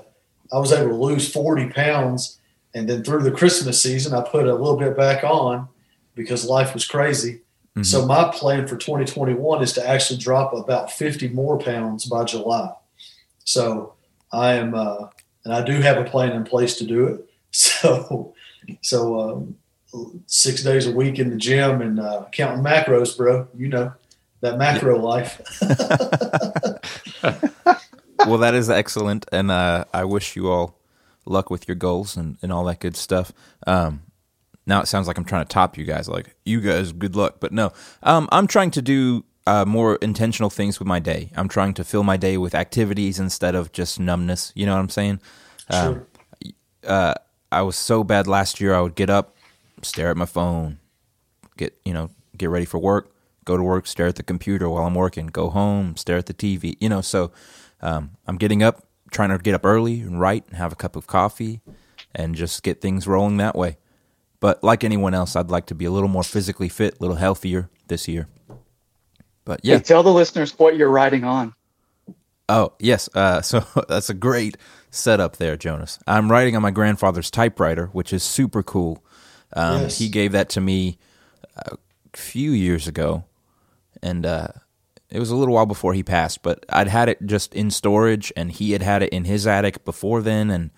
I 0.54 0.60
was 0.60 0.72
able 0.72 0.90
to 0.90 0.96
lose 0.96 1.32
40 1.32 1.70
pounds, 1.70 2.40
and 2.76 2.88
then 2.88 3.04
through 3.04 3.24
the 3.24 3.32
Christmas 3.32 3.82
season, 3.82 4.14
I 4.14 4.22
put 4.22 4.46
a 4.48 4.54
little 4.54 4.78
bit 4.78 4.96
back 4.96 5.24
on 5.24 5.68
because 6.16 6.46
life 6.46 6.74
was 6.74 6.86
crazy. 6.86 7.42
Mhm. 7.76 7.86
So 7.86 8.06
my 8.06 8.30
plan 8.32 8.68
for 8.68 8.76
2021 8.78 9.64
is 9.64 9.74
to 9.74 9.88
actually 9.88 10.20
drop 10.20 10.54
about 10.54 10.92
50 10.92 11.30
more 11.30 11.58
pounds 11.58 12.06
by 12.06 12.24
July. 12.26 12.72
So 13.44 13.94
I 14.32 14.54
am, 14.54 14.76
uh, 14.76 15.08
and 15.46 15.54
I 15.54 15.64
do 15.64 15.82
have 15.82 15.98
a 15.98 16.04
plan 16.04 16.32
in 16.32 16.44
place 16.44 16.78
to 16.78 16.86
do 16.86 17.08
it. 17.08 17.26
So, 17.52 18.36
so 18.82 19.20
um, 19.20 19.56
six 20.28 20.62
days 20.62 20.86
a 20.86 20.92
week 20.92 21.18
in 21.18 21.32
the 21.32 21.36
gym 21.36 21.82
and 21.82 22.00
uh, 22.00 22.26
counting 22.32 22.64
macros, 22.64 23.18
bro. 23.18 23.48
You 23.58 23.70
know 23.70 23.92
that 24.42 24.60
macro 24.60 25.00
life. 25.00 25.42
well, 28.28 28.38
that 28.38 28.54
is 28.54 28.70
excellent, 28.70 29.26
and 29.32 29.50
uh, 29.50 29.86
I 29.94 30.06
wish 30.06 30.36
you 30.36 30.52
all 30.52 30.80
luck 31.26 31.50
with 31.50 31.68
your 31.68 31.76
goals 31.76 32.18
and, 32.18 32.38
and 32.42 32.52
all 32.52 32.66
that 32.66 32.80
good 32.80 32.96
stuff. 32.96 33.32
Um, 33.66 34.04
now 34.66 34.82
it 34.82 34.88
sounds 34.88 35.08
like 35.08 35.18
I'm 35.18 35.26
trying 35.26 35.46
to 35.46 35.54
top 35.54 35.78
you 35.78 35.86
guys, 35.86 36.08
like 36.08 36.36
you 36.46 36.62
guys, 36.62 36.92
good 36.92 37.16
luck. 37.16 37.38
But 37.40 37.52
no, 37.52 37.72
um, 38.04 38.30
I'm 38.32 38.48
trying 38.48 38.72
to 38.72 38.82
do 38.82 39.26
uh, 39.50 39.66
more 39.66 39.96
intentional 39.96 40.52
things 40.52 40.78
with 40.80 40.88
my 40.88 41.00
day. 41.00 41.32
I'm 41.36 41.48
trying 41.50 41.74
to 41.76 41.84
fill 41.84 42.04
my 42.04 42.18
day 42.18 42.38
with 42.38 42.54
activities 42.54 43.20
instead 43.20 43.56
of 43.56 43.72
just 43.72 44.00
numbness. 44.00 44.52
You 44.56 44.68
know 44.68 44.74
what 44.76 44.82
I'm 44.82 44.90
saying? 44.90 45.20
Um, 45.72 46.06
Sure. 46.44 46.54
uh, 46.88 47.14
I 47.52 47.62
was 47.64 47.76
so 47.76 48.04
bad 48.04 48.28
last 48.28 48.62
year. 48.62 48.76
I 48.76 48.82
would 48.82 48.94
get 48.94 49.10
up, 49.10 49.36
stare 49.82 50.12
at 50.12 50.18
my 50.18 50.28
phone, 50.28 50.78
get 51.58 51.74
you 51.84 51.94
know, 51.94 52.12
get 52.38 52.50
ready 52.50 52.66
for 52.66 52.78
work, 52.78 53.12
go 53.44 53.58
to 53.58 53.64
work, 53.64 53.88
stare 53.88 54.06
at 54.08 54.18
the 54.18 54.24
computer 54.24 54.70
while 54.70 54.86
I'm 54.86 54.94
working, 54.94 55.26
go 55.28 55.50
home, 55.50 55.98
stare 55.98 56.18
at 56.18 56.28
the 56.28 56.34
TV. 56.34 56.76
You 56.80 56.90
know, 56.90 57.02
so 57.02 57.32
um, 57.82 58.12
I'm 58.28 58.38
getting 58.38 58.62
up, 58.62 58.86
trying 59.10 59.30
to 59.30 59.40
get 59.40 59.56
up 59.56 59.66
early 59.66 60.02
and 60.02 60.20
write 60.20 60.46
and 60.48 60.58
have 60.58 60.72
a 60.72 60.76
cup 60.76 60.96
of 60.96 61.08
coffee, 61.08 61.62
and 62.14 62.36
just 62.36 62.62
get 62.62 62.82
things 62.82 63.08
rolling 63.08 63.38
that 63.38 63.56
way. 63.56 63.78
But 64.40 64.64
like 64.64 64.84
anyone 64.84 65.16
else, 65.16 65.36
I'd 65.36 65.50
like 65.50 65.66
to 65.68 65.76
be 65.76 65.86
a 65.86 65.92
little 65.92 66.08
more 66.08 66.24
physically 66.24 66.70
fit, 66.70 67.00
a 67.00 67.02
little 67.02 67.18
healthier 67.18 67.70
this 67.88 68.08
year. 68.08 68.28
But 69.50 69.62
Hey, 69.64 69.72
yeah, 69.72 69.80
tell 69.80 70.04
the 70.04 70.14
listeners 70.14 70.54
what 70.60 70.78
you're 70.78 70.92
writing 70.92 71.24
on. 71.24 71.56
Oh, 72.48 72.74
yes. 72.78 73.10
Uh, 73.16 73.42
so 73.52 73.66
that's 73.88 74.08
a 74.08 74.14
great 74.14 74.58
setup 74.92 75.38
there, 75.38 75.58
Jonas. 75.58 75.98
I'm 76.06 76.32
writing 76.32 76.56
on 76.56 76.62
my 76.62 76.70
grandfather's 76.70 77.32
typewriter, 77.32 77.88
which 77.88 78.14
is 78.14 78.22
super 78.22 78.62
cool. 78.62 79.04
Um, 79.54 79.82
Yes. 79.82 79.98
He 79.98 80.08
gave 80.08 80.34
that 80.34 80.50
to 80.50 80.62
me 80.62 81.00
a 81.56 81.78
few 82.14 82.52
years 82.52 82.88
ago, 82.88 83.24
and 84.04 84.24
uh, 84.24 84.50
it 85.10 85.18
was 85.18 85.32
a 85.32 85.36
little 85.36 85.56
while 85.56 85.66
before 85.66 85.96
he 85.96 86.04
passed, 86.04 86.44
but 86.44 86.64
I'd 86.70 86.88
had 86.88 87.10
it 87.10 87.26
just 87.26 87.56
in 87.56 87.72
storage, 87.72 88.32
and 88.38 88.52
he 88.52 88.74
had 88.74 88.84
had 88.84 89.02
it 89.02 89.10
in 89.10 89.26
his 89.26 89.48
attic 89.48 89.84
before 89.84 90.22
then, 90.22 90.52
and 90.52 90.70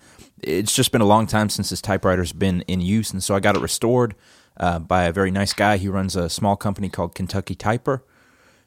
it's 0.42 0.74
just 0.74 0.92
been 0.92 1.02
a 1.02 1.06
long 1.06 1.26
time 1.26 1.50
since 1.50 1.68
his 1.68 1.82
typewriter's 1.82 2.32
been 2.32 2.62
in 2.62 2.80
use, 2.80 3.10
and 3.12 3.22
so 3.22 3.34
I 3.34 3.40
got 3.40 3.54
it 3.54 3.60
restored 3.60 4.14
uh, 4.56 4.78
by 4.78 5.04
a 5.04 5.12
very 5.12 5.30
nice 5.30 5.52
guy. 5.52 5.76
He 5.76 5.88
runs 5.88 6.16
a 6.16 6.30
small 6.30 6.56
company 6.56 6.88
called 6.88 7.14
Kentucky 7.14 7.54
Typer 7.54 8.00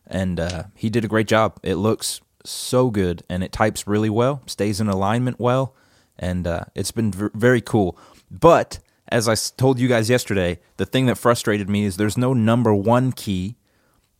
and 0.07 0.39
uh, 0.39 0.63
he 0.75 0.89
did 0.89 1.05
a 1.05 1.07
great 1.07 1.27
job. 1.27 1.59
It 1.63 1.75
looks 1.75 2.21
so 2.43 2.89
good, 2.89 3.23
and 3.29 3.43
it 3.43 3.51
types 3.51 3.87
really 3.87 4.09
well, 4.09 4.41
stays 4.45 4.79
in 4.79 4.87
alignment 4.87 5.39
well, 5.39 5.75
and 6.17 6.45
uh, 6.47 6.65
it's 6.75 6.91
been 6.91 7.11
v- 7.11 7.29
very 7.33 7.61
cool. 7.61 7.97
But 8.29 8.79
as 9.09 9.27
I 9.27 9.35
told 9.35 9.79
you 9.79 9.87
guys 9.87 10.09
yesterday, 10.09 10.59
the 10.77 10.85
thing 10.85 11.05
that 11.07 11.17
frustrated 11.17 11.69
me 11.69 11.85
is 11.85 11.97
there's 11.97 12.17
no 12.17 12.33
number 12.33 12.73
one 12.73 13.11
key, 13.11 13.55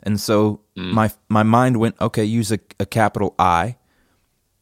and 0.04 0.20
so 0.20 0.62
my 0.76 1.12
my 1.30 1.44
mind 1.44 1.78
went, 1.78 1.96
okay, 2.00 2.24
use 2.24 2.52
a, 2.52 2.60
a 2.80 2.86
capital 2.86 3.34
I, 3.40 3.78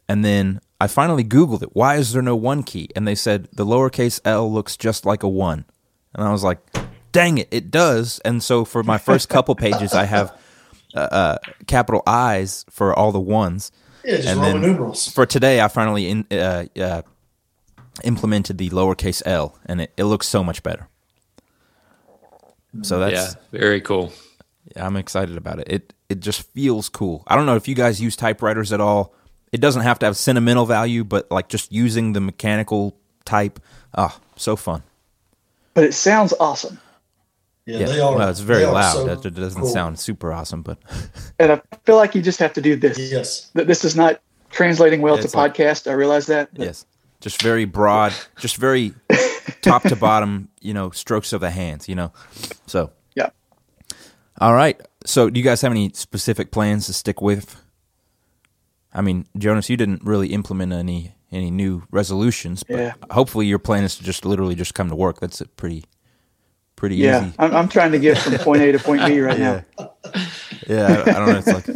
and 0.07 0.23
then 0.23 0.59
I 0.79 0.87
finally 0.87 1.23
Googled 1.23 1.63
it. 1.63 1.69
Why 1.73 1.95
is 1.95 2.13
there 2.13 2.21
no 2.21 2.35
one 2.35 2.63
key? 2.63 2.89
And 2.95 3.07
they 3.07 3.15
said 3.15 3.47
the 3.53 3.65
lowercase 3.65 4.19
l 4.25 4.51
looks 4.51 4.77
just 4.77 5.05
like 5.05 5.23
a 5.23 5.29
one, 5.29 5.65
and 6.13 6.27
I 6.27 6.31
was 6.31 6.43
like, 6.43 6.59
dang 7.11 7.37
it, 7.37 7.47
it 7.51 7.71
does. 7.71 8.19
And 8.25 8.43
so 8.43 8.65
for 8.65 8.83
my 8.83 8.97
first 8.97 9.29
couple 9.29 9.55
pages, 9.65 9.93
I 9.93 10.03
have 10.05 10.37
uh, 10.95 10.99
uh, 10.99 11.37
capital 11.67 12.03
I's 12.05 12.65
for 12.69 12.93
all 12.93 13.11
the 13.11 13.19
ones. 13.19 13.71
Yeah, 14.03 14.17
just 14.17 14.27
And 14.27 14.41
Roman 14.41 14.61
numerals. 14.61 15.09
For 15.09 15.25
today, 15.25 15.61
I 15.61 15.67
finally 15.67 16.09
in, 16.09 16.25
uh, 16.31 16.65
uh, 16.79 17.01
implemented 18.03 18.57
the 18.57 18.69
lowercase 18.69 19.21
l, 19.25 19.57
and 19.65 19.81
it, 19.81 19.91
it 19.97 20.03
looks 20.05 20.27
so 20.27 20.43
much 20.43 20.63
better. 20.63 20.87
So 22.81 22.99
that's 22.99 23.35
yeah, 23.35 23.59
very 23.59 23.81
cool. 23.81 24.11
Yeah, 24.75 24.85
I'm 24.85 24.95
excited 24.95 25.37
about 25.37 25.59
it. 25.59 25.67
It 25.69 25.93
it 26.09 26.19
just 26.19 26.41
feels 26.53 26.89
cool. 26.89 27.23
I 27.27 27.35
don't 27.35 27.45
know 27.45 27.55
if 27.55 27.67
you 27.67 27.75
guys 27.75 28.01
use 28.01 28.15
typewriters 28.15 28.73
at 28.73 28.81
all. 28.81 29.13
It 29.51 29.61
doesn't 29.61 29.83
have 29.83 29.99
to 29.99 30.07
have 30.07 30.17
sentimental 30.17 30.65
value, 30.65 31.03
but 31.03 31.29
like 31.29 31.47
just 31.47 31.71
using 31.71 32.13
the 32.13 32.21
mechanical 32.21 32.97
type, 33.25 33.59
ah, 33.95 34.19
so 34.35 34.55
fun. 34.55 34.81
But 35.75 35.83
it 35.83 35.93
sounds 35.93 36.33
awesome. 36.39 36.79
Yeah, 37.65 37.85
they 37.85 37.99
are. 38.01 38.15
well, 38.15 38.29
it's 38.29 38.41
very 38.41 38.65
loud. 38.65 38.93
so 38.93 39.05
that 39.05 39.21
that 39.23 39.35
doesn't 39.35 39.61
cool. 39.61 39.69
sound 39.69 39.97
super 39.99 40.33
awesome, 40.33 40.61
but 40.63 40.77
And 41.39 41.51
I 41.53 41.61
feel 41.85 41.95
like 41.95 42.13
you 42.15 42.21
just 42.21 42.39
have 42.39 42.53
to 42.53 42.61
do 42.61 42.75
this. 42.75 42.97
Yes. 42.99 43.49
Th- 43.55 43.65
This 43.67 43.85
is 43.85 43.95
not 43.95 44.19
translating 44.51 45.01
well 45.01 45.15
It's 45.15 45.31
to 45.31 45.37
like- 45.37 45.55
podcast. 45.55 45.89
I 45.89 45.93
realize 45.93 46.25
that. 46.27 46.49
but 46.53 46.65
yes, 46.65 46.85
just 47.21 47.41
very 47.41 47.65
broad, 47.65 48.13
just 48.37 48.57
very 48.57 48.93
top 49.61 49.83
to 49.83 49.95
bottom, 49.95 50.49
you 50.61 50.73
know, 50.73 50.89
strokes 50.91 51.31
of 51.33 51.39
the 51.41 51.49
hands, 51.51 51.87
you 51.87 51.95
know. 51.95 52.11
So 52.67 52.91
Yeah. 53.15 53.29
All 54.41 54.53
right. 54.53 54.79
So, 55.05 55.29
do 55.29 55.39
you 55.39 55.43
guys 55.43 55.61
have 55.61 55.71
any 55.71 55.91
specific 55.93 56.51
plans 56.51 56.85
to 56.87 56.93
stick 56.93 57.21
with? 57.21 57.61
I 58.93 59.01
mean, 59.01 59.25
Jonas, 59.37 59.69
you 59.69 59.77
didn't 59.77 60.03
really 60.03 60.33
implement 60.33 60.71
any 60.73 61.15
any 61.31 61.49
new 61.49 61.83
resolutions, 61.91 62.63
but 62.63 62.77
Yeah. 62.77 62.93
hopefully 63.09 63.47
your 63.47 63.57
plan 63.59 63.83
is 63.83 63.95
to 63.97 64.03
just 64.03 64.23
literally 64.25 64.53
just 64.55 64.73
come 64.75 64.89
to 64.89 64.95
work. 64.95 65.19
That's 65.19 65.41
a 65.41 65.45
pretty 65.47 65.83
pretty 66.83 66.97
Yeah. 66.97 67.27
easy. 67.27 67.33
I'm, 67.39 67.55
I'm 67.55 67.69
trying 67.69 67.93
to 67.93 67.99
get 67.99 68.17
from 68.17 68.33
point 68.39 68.61
A 68.61 68.73
to 68.73 68.77
point 68.79 69.05
B 69.05 69.21
right 69.21 69.39
Yeah. 69.39 69.61
now. 69.79 69.91
Yeah, 70.67 70.87
I, 71.07 71.11
I 71.11 71.13
don't 71.13 71.29
know. 71.29 71.37
It's 71.37 71.47
like 71.47 71.69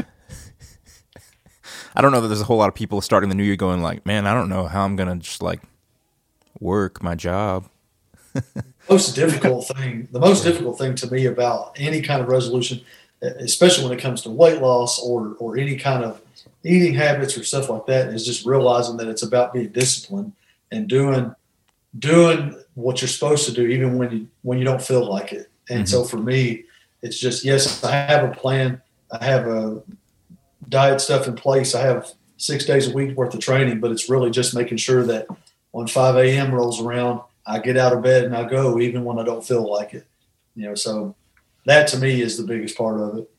I 1.96 2.02
don't 2.02 2.12
know 2.12 2.20
that 2.20 2.28
there's 2.28 2.41
a 2.41 2.43
whole 2.43 2.58
lot 2.58 2.67
of 2.67 2.76
people 2.76 3.00
starting 3.00 3.30
the 3.30 3.36
new 3.36 3.43
year 3.46 3.56
going 3.56 3.82
like, 3.82 4.06
"Man, 4.06 4.28
I 4.28 4.34
don't 4.34 4.50
know 4.50 4.67
how 4.67 4.84
I'm 4.84 4.98
gonna 4.98 5.15
just 5.15 5.41
like 5.41 5.62
work 6.60 7.02
my 7.02 7.15
job." 7.15 7.70
most 8.89 9.15
difficult 9.15 9.65
thing 9.67 10.08
the 10.12 10.20
most 10.20 10.43
difficult 10.43 10.78
thing 10.78 10.93
to 10.96 11.10
me 11.12 11.26
about 11.26 11.76
any 11.80 12.02
kind 12.02 12.22
of 12.22 12.28
resolution 12.28 12.80
especially 13.22 13.84
when 13.88 13.98
it 13.98 14.02
comes 14.02 14.22
to 14.22 14.30
weight 14.30 14.62
loss 14.62 15.00
or 15.00 15.36
or 15.39 15.58
any 15.58 15.76
kind 15.78 16.04
of 16.04 16.22
eating 16.63 16.93
habits 16.93 17.36
or 17.38 17.43
stuff 17.43 17.70
like 17.70 17.86
that 17.88 18.10
is 18.10 18.26
just 18.26 18.46
realizing 18.46 18.96
that 18.98 19.08
it's 19.08 19.24
about 19.24 19.54
being 19.54 19.70
disciplined 19.70 20.32
and 20.72 20.88
doing 20.88 21.34
doing 21.97 22.56
what 22.76 23.02
you're 23.02 23.08
supposed 23.08 23.45
to 23.45 23.52
do 23.52 23.65
even 23.67 23.97
when 23.97 24.12
you 24.12 24.28
when 24.43 24.58
you 24.58 24.63
don't 24.63 24.82
feel 24.82 25.06
like 25.06 25.34
it 25.34 25.50
and 25.69 25.88
so 25.88 26.04
for 26.04 26.17
me 26.17 26.63
it's 27.02 27.17
just 27.17 27.43
yes 27.43 27.84
i 27.84 27.91
have 27.91 28.30
a 28.30 28.34
plan 28.34 28.82
i 29.12 29.23
have 29.23 29.47
a 29.47 29.82
diet 30.69 31.02
stuff 31.02 31.28
in 31.28 31.36
place 31.36 31.73
i 31.73 31.82
have 31.82 32.12
six 32.38 32.65
days 32.65 32.88
a 32.88 32.93
week 32.93 33.15
worth 33.17 33.34
of 33.34 33.39
training 33.39 33.80
but 33.80 33.89
it's 33.89 34.10
really 34.10 34.30
just 34.30 34.54
making 34.54 34.78
sure 34.78 35.04
that 35.04 35.28
when 35.71 35.88
5 35.88 36.15
a.m 36.17 36.54
rolls 36.54 36.82
around 36.82 37.21
I 37.47 37.60
get 37.60 37.78
out 37.78 37.93
of 37.93 38.04
bed 38.04 38.26
and 38.26 38.36
I 38.36 38.43
go 38.43 38.80
even 38.80 39.06
when 39.06 39.17
I 39.17 39.23
don't 39.23 39.43
feel 39.43 39.71
like 39.71 39.93
it. 39.93 40.06
You 40.56 40.67
know, 40.67 40.76
so 40.76 41.15
that 41.65 41.88
to 41.89 41.97
me 41.97 42.21
is 42.21 42.38
the 42.38 42.43
biggest 42.43 42.78
part 42.78 43.00
of 43.00 43.17
it. 43.19 43.32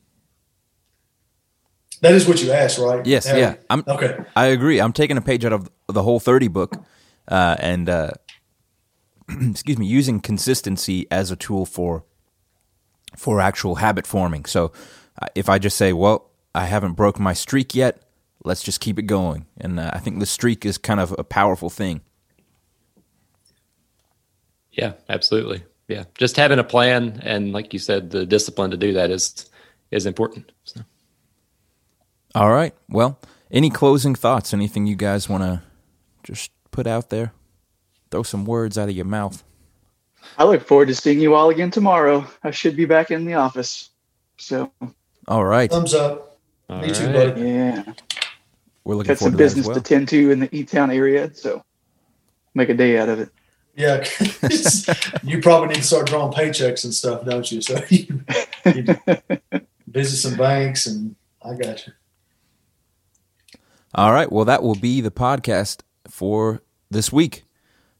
That 2.01 2.13
is 2.13 2.27
what 2.27 2.41
you 2.41 2.51
asked, 2.51 2.79
right? 2.79 3.05
Yes, 3.05 3.27
Harry? 3.27 3.41
yeah. 3.41 3.55
I'm 3.69 3.83
Okay. 3.87 4.17
I 4.35 4.47
agree. 4.47 4.81
I'm 4.81 4.93
taking 4.93 5.17
a 5.17 5.21
page 5.21 5.45
out 5.45 5.53
of 5.53 5.69
the 5.87 6.01
whole 6.01 6.19
30 6.19 6.47
book 6.47 6.75
uh, 7.27 7.55
and 7.59 7.87
uh, 7.87 8.11
excuse 9.51 9.77
me, 9.77 9.85
using 9.85 10.19
consistency 10.19 11.07
as 11.11 11.31
a 11.31 11.35
tool 11.35 11.65
for 11.65 12.03
for 13.15 13.41
actual 13.41 13.75
habit 13.75 14.05
forming. 14.05 14.45
So 14.45 14.71
uh, 15.21 15.27
if 15.35 15.49
I 15.49 15.59
just 15.59 15.77
say, 15.77 15.93
"Well, 15.93 16.29
I 16.55 16.65
haven't 16.65 16.93
broken 16.93 17.23
my 17.23 17.33
streak 17.33 17.75
yet," 17.75 18.01
let's 18.43 18.63
just 18.63 18.79
keep 18.79 18.97
it 18.97 19.03
going. 19.03 19.45
And 19.57 19.79
uh, 19.79 19.91
I 19.93 19.99
think 19.99 20.19
the 20.19 20.25
streak 20.25 20.65
is 20.65 20.77
kind 20.77 20.99
of 20.99 21.13
a 21.17 21.23
powerful 21.23 21.69
thing. 21.69 22.01
Yeah, 24.71 24.93
absolutely. 25.09 25.63
Yeah, 25.87 26.03
just 26.15 26.37
having 26.37 26.59
a 26.59 26.63
plan 26.63 27.19
and, 27.23 27.51
like 27.51 27.73
you 27.73 27.79
said, 27.79 28.11
the 28.11 28.25
discipline 28.25 28.71
to 28.71 28.77
do 28.77 28.93
that 28.93 29.09
is 29.09 29.49
is 29.91 30.05
important. 30.05 30.51
So. 30.63 30.81
All 32.35 32.51
right. 32.51 32.75
Well, 32.87 33.19
any 33.49 33.71
closing 33.71 34.13
thoughts? 34.13 34.53
Anything 34.53 34.85
you 34.85 34.95
guys 34.95 35.27
want 35.27 35.43
to 35.43 35.63
just 36.23 36.51
put 36.69 36.85
out 36.85 37.09
there? 37.09 37.33
Throw 38.11 38.23
some 38.23 38.45
words 38.45 38.77
out 38.77 38.89
of 38.89 38.95
your 38.95 39.05
mouth. 39.05 39.43
I 40.37 40.43
look 40.43 40.65
forward 40.65 40.87
to 40.87 40.95
seeing 40.95 41.19
you 41.19 41.35
all 41.35 41.49
again 41.49 41.71
tomorrow. 41.71 42.25
I 42.43 42.51
should 42.51 42.75
be 42.75 42.85
back 42.85 43.11
in 43.11 43.25
the 43.25 43.35
office. 43.35 43.89
So. 44.37 44.71
All 45.27 45.45
right. 45.45 45.69
Thumbs 45.69 45.93
up. 45.93 46.37
All 46.69 46.79
Me 46.79 46.87
right. 46.87 46.95
too, 46.95 47.11
buddy. 47.11 47.41
Yeah. 47.41 47.93
We're 48.83 48.95
looking 48.95 49.09
Got 49.09 49.19
forward 49.19 49.31
some 49.31 49.31
to 49.31 49.37
business 49.37 49.67
that 49.67 49.73
to 49.75 49.81
tend 49.81 50.07
to 50.09 50.31
in 50.31 50.39
the 50.39 50.55
E 50.55 50.63
Town 50.63 50.91
area. 50.91 51.33
So 51.33 51.63
make 52.53 52.69
a 52.69 52.73
day 52.73 52.97
out 52.97 53.09
of 53.09 53.19
it. 53.19 53.29
Yeah, 53.75 54.03
you 55.23 55.41
probably 55.41 55.69
need 55.69 55.75
to 55.75 55.83
start 55.83 56.07
drawing 56.07 56.33
paychecks 56.33 56.83
and 56.83 56.93
stuff, 56.93 57.23
don't 57.23 57.49
you? 57.49 57.61
So 57.61 57.81
you, 57.89 58.25
you 58.65 58.83
visit 59.87 60.17
some 60.17 60.35
banks, 60.35 60.85
and 60.85 61.15
I 61.41 61.53
got 61.53 61.87
you. 61.87 61.93
All 63.95 64.11
right. 64.11 64.29
Well, 64.29 64.43
that 64.45 64.63
will 64.63 64.75
be 64.75 64.99
the 65.01 65.11
podcast 65.11 65.81
for 66.09 66.61
this 66.91 67.11
week. 67.11 67.45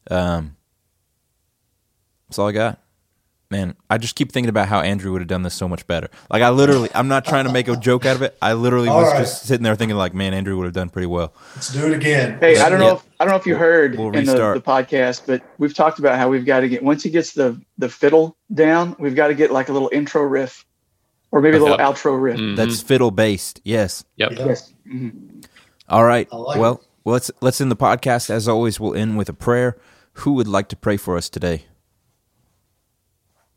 Um, 0.10 0.56
that's 2.28 2.40
all 2.40 2.48
I 2.48 2.52
got. 2.52 2.80
Man, 3.52 3.76
I 3.90 3.98
just 3.98 4.14
keep 4.14 4.32
thinking 4.32 4.50
about 4.50 4.68
how 4.68 4.82
Andrew 4.82 5.12
would 5.12 5.22
have 5.22 5.28
done 5.28 5.42
this 5.42 5.56
so 5.56 5.68
much 5.68 5.88
better. 5.88 6.10
Like 6.30 6.44
I 6.44 6.52
literally, 6.52 6.88
I'm 6.94 7.08
not 7.08 7.26
trying 7.26 7.46
to 7.46 7.52
make 7.52 7.68
a 7.68 7.76
joke 7.76 8.06
out 8.06 8.16
of 8.16 8.22
it. 8.22 8.38
I 8.44 8.54
literally 8.54 8.90
All 8.90 9.02
was 9.02 9.12
right. 9.12 9.20
just 9.22 9.42
sitting 9.46 9.64
there 9.64 9.74
thinking, 9.76 9.98
like, 9.98 10.14
man, 10.14 10.36
Andrew 10.36 10.56
would 10.58 10.66
have 10.66 10.74
done 10.74 10.90
pretty 10.90 11.08
well. 11.08 11.34
Let's 11.56 11.74
do 11.74 11.88
it 11.88 11.94
again. 11.94 12.38
Hey, 12.40 12.60
I 12.60 12.70
don't 12.70 12.80
know. 12.80 12.98
If, 12.98 13.06
I 13.20 13.26
don't 13.26 13.32
know 13.32 13.40
if 13.40 13.48
you 13.48 13.56
heard 13.56 13.98
We'll 13.98 14.16
in 14.16 14.26
the, 14.26 14.34
the 14.36 14.62
podcast, 14.62 15.24
but 15.26 15.42
we've 15.58 15.74
talked 15.74 15.98
about 15.98 16.16
how 16.20 16.30
we've 16.30 16.46
got 16.46 16.60
to 16.60 16.70
get 16.70 16.84
once 16.84 17.02
he 17.02 17.10
gets 17.10 17.34
the 17.34 17.60
the 17.80 17.90
fiddle 17.90 18.38
down, 18.54 18.96
we've 19.00 19.16
got 19.16 19.30
to 19.30 19.34
get 19.34 19.52
like 19.52 19.70
a 19.70 19.74
little 19.74 19.90
intro 19.92 20.22
riff, 20.22 20.64
or 21.32 21.42
maybe 21.42 21.58
a 21.58 21.60
little 21.60 21.78
Yep. 21.80 21.88
outro 21.88 22.22
riff. 22.22 22.38
Mhm. 22.38 22.56
That's 22.56 22.84
fiddle 22.84 23.10
based. 23.10 23.62
Yes. 23.64 24.06
yep. 24.16 24.34
Yeah. 24.34 24.46
Yes. 24.46 24.72
Mhm. 24.88 25.44
All 25.90 26.04
right. 26.04 26.32
Like 26.32 26.60
well, 26.60 26.74
it. 26.76 26.82
well, 27.04 27.14
let's 27.16 27.32
let's 27.42 27.60
end 27.62 27.72
the 27.72 27.76
podcast. 27.76 28.30
As 28.30 28.48
always, 28.48 28.80
we'll 28.80 28.94
end 28.94 29.18
with 29.18 29.28
a 29.30 29.34
prayer. 29.34 29.76
Who 30.20 30.34
would 30.34 30.48
like 30.48 30.68
to 30.70 30.76
pray 30.76 30.98
for 30.98 31.16
us 31.16 31.30
today? 31.30 31.66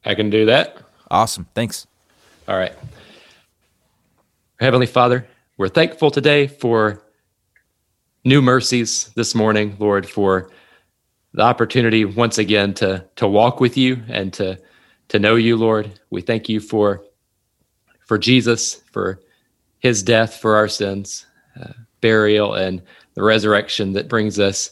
I 0.05 0.15
can 0.15 0.31
do 0.31 0.47
that. 0.47 0.79
Awesome. 1.11 1.47
Thanks. 1.55 1.87
All 2.47 2.57
right. 2.57 2.73
Heavenly 4.61 4.87
Father, 4.87 5.27
we're 5.57 5.69
thankful 5.69 6.11
today 6.11 6.47
for 6.47 7.03
new 8.25 8.41
mercies 8.41 9.11
this 9.17 9.35
morning, 9.35 9.77
Lord, 9.81 10.09
for 10.09 10.51
the 11.35 11.43
opportunity 11.43 12.05
once 12.05 12.39
again 12.39 12.75
to 12.75 13.05
to 13.17 13.27
walk 13.27 13.59
with 13.59 13.77
you 13.77 14.01
and 14.09 14.33
to 14.35 14.57
to 15.09 15.19
know 15.19 15.35
you, 15.35 15.57
Lord. 15.57 15.99
We 16.11 16.21
thank 16.21 16.49
you 16.49 16.61
for 16.61 17.03
for 18.07 18.19
Jesus, 18.19 18.83
for 18.93 19.21
his 19.81 20.03
death 20.03 20.37
for 20.37 20.55
our 20.55 20.69
sins, 20.69 21.27
uh, 21.61 21.73
burial, 22.01 22.55
and 22.55 22.83
the 23.15 23.23
resurrection 23.25 23.95
that 23.95 24.09
brings 24.09 24.39
us 24.39 24.71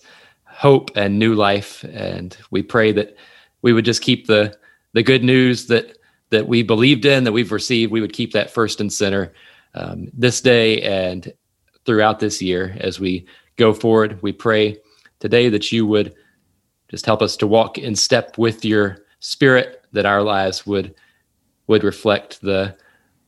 hope 0.60 0.90
and 0.94 1.18
new 1.18 1.34
life. 1.34 1.82
And 1.84 2.36
we 2.50 2.62
pray 2.62 2.92
that 2.92 3.16
we 3.62 3.72
would 3.72 3.86
just 3.86 4.02
keep 4.02 4.26
the 4.26 4.54
the 4.92 5.02
good 5.02 5.24
news 5.24 5.66
that 5.68 5.96
that 6.28 6.46
we 6.46 6.62
believed 6.62 7.06
in, 7.06 7.24
that 7.24 7.32
we've 7.32 7.50
received, 7.50 7.90
we 7.90 8.02
would 8.02 8.12
keep 8.12 8.32
that 8.32 8.50
first 8.50 8.78
and 8.78 8.92
center 8.92 9.32
um, 9.74 10.08
this 10.12 10.42
day 10.42 10.82
and 10.82 11.32
throughout 11.86 12.20
this 12.20 12.42
year 12.42 12.76
as 12.80 13.00
we 13.00 13.24
go 13.56 13.72
forward. 13.72 14.20
We 14.20 14.32
pray 14.32 14.76
today 15.18 15.48
that 15.48 15.72
you 15.72 15.86
would 15.86 16.14
just 16.88 17.06
help 17.06 17.22
us 17.22 17.38
to 17.38 17.46
walk 17.46 17.78
in 17.78 17.96
step 17.96 18.36
with 18.36 18.62
your 18.62 18.98
spirit, 19.20 19.82
that 19.92 20.04
our 20.04 20.22
lives 20.22 20.66
would 20.66 20.94
would 21.68 21.84
reflect 21.84 22.38
the 22.42 22.76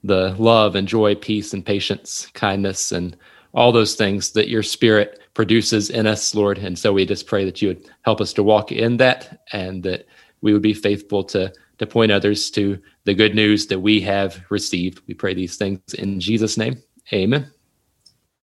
the 0.05 0.35
love 0.39 0.75
and 0.75 0.87
joy, 0.87 1.15
peace 1.15 1.55
and 1.55 1.65
patience, 1.65 2.27
kindness, 2.35 2.93
and 2.93 3.17
all 3.55 3.73
those 3.73 3.95
things 3.95 4.33
that 4.33 4.51
your 4.51 4.63
spirit 4.63 5.22
produces 5.35 5.91
in 5.91 6.07
us, 6.07 6.35
Lord. 6.35 6.59
And 6.59 6.79
so 6.79 6.93
we 6.93 7.07
just 7.07 7.27
pray 7.27 7.45
that 7.45 7.63
you 7.63 7.69
would 7.69 7.91
help 8.03 8.21
us 8.21 8.33
to 8.35 8.43
walk 8.43 8.73
in 8.73 8.99
that 8.99 9.41
and 9.53 9.83
that 9.85 10.07
we 10.41 10.53
would 10.53 10.63
be 10.63 10.75
faithful 10.75 11.25
to 11.25 11.53
to 11.79 11.87
point 11.87 12.13
others 12.13 12.51
to 12.51 12.79
the 13.05 13.15
good 13.15 13.35
news 13.35 13.67
that 13.67 13.81
we 13.81 14.01
have 14.01 14.41
received. 14.51 15.01
We 15.09 15.15
pray 15.15 15.35
these 15.35 15.57
things 15.57 15.81
in 15.99 16.21
Jesus' 16.21 16.57
name. 16.57 16.81
Amen. 17.13 17.51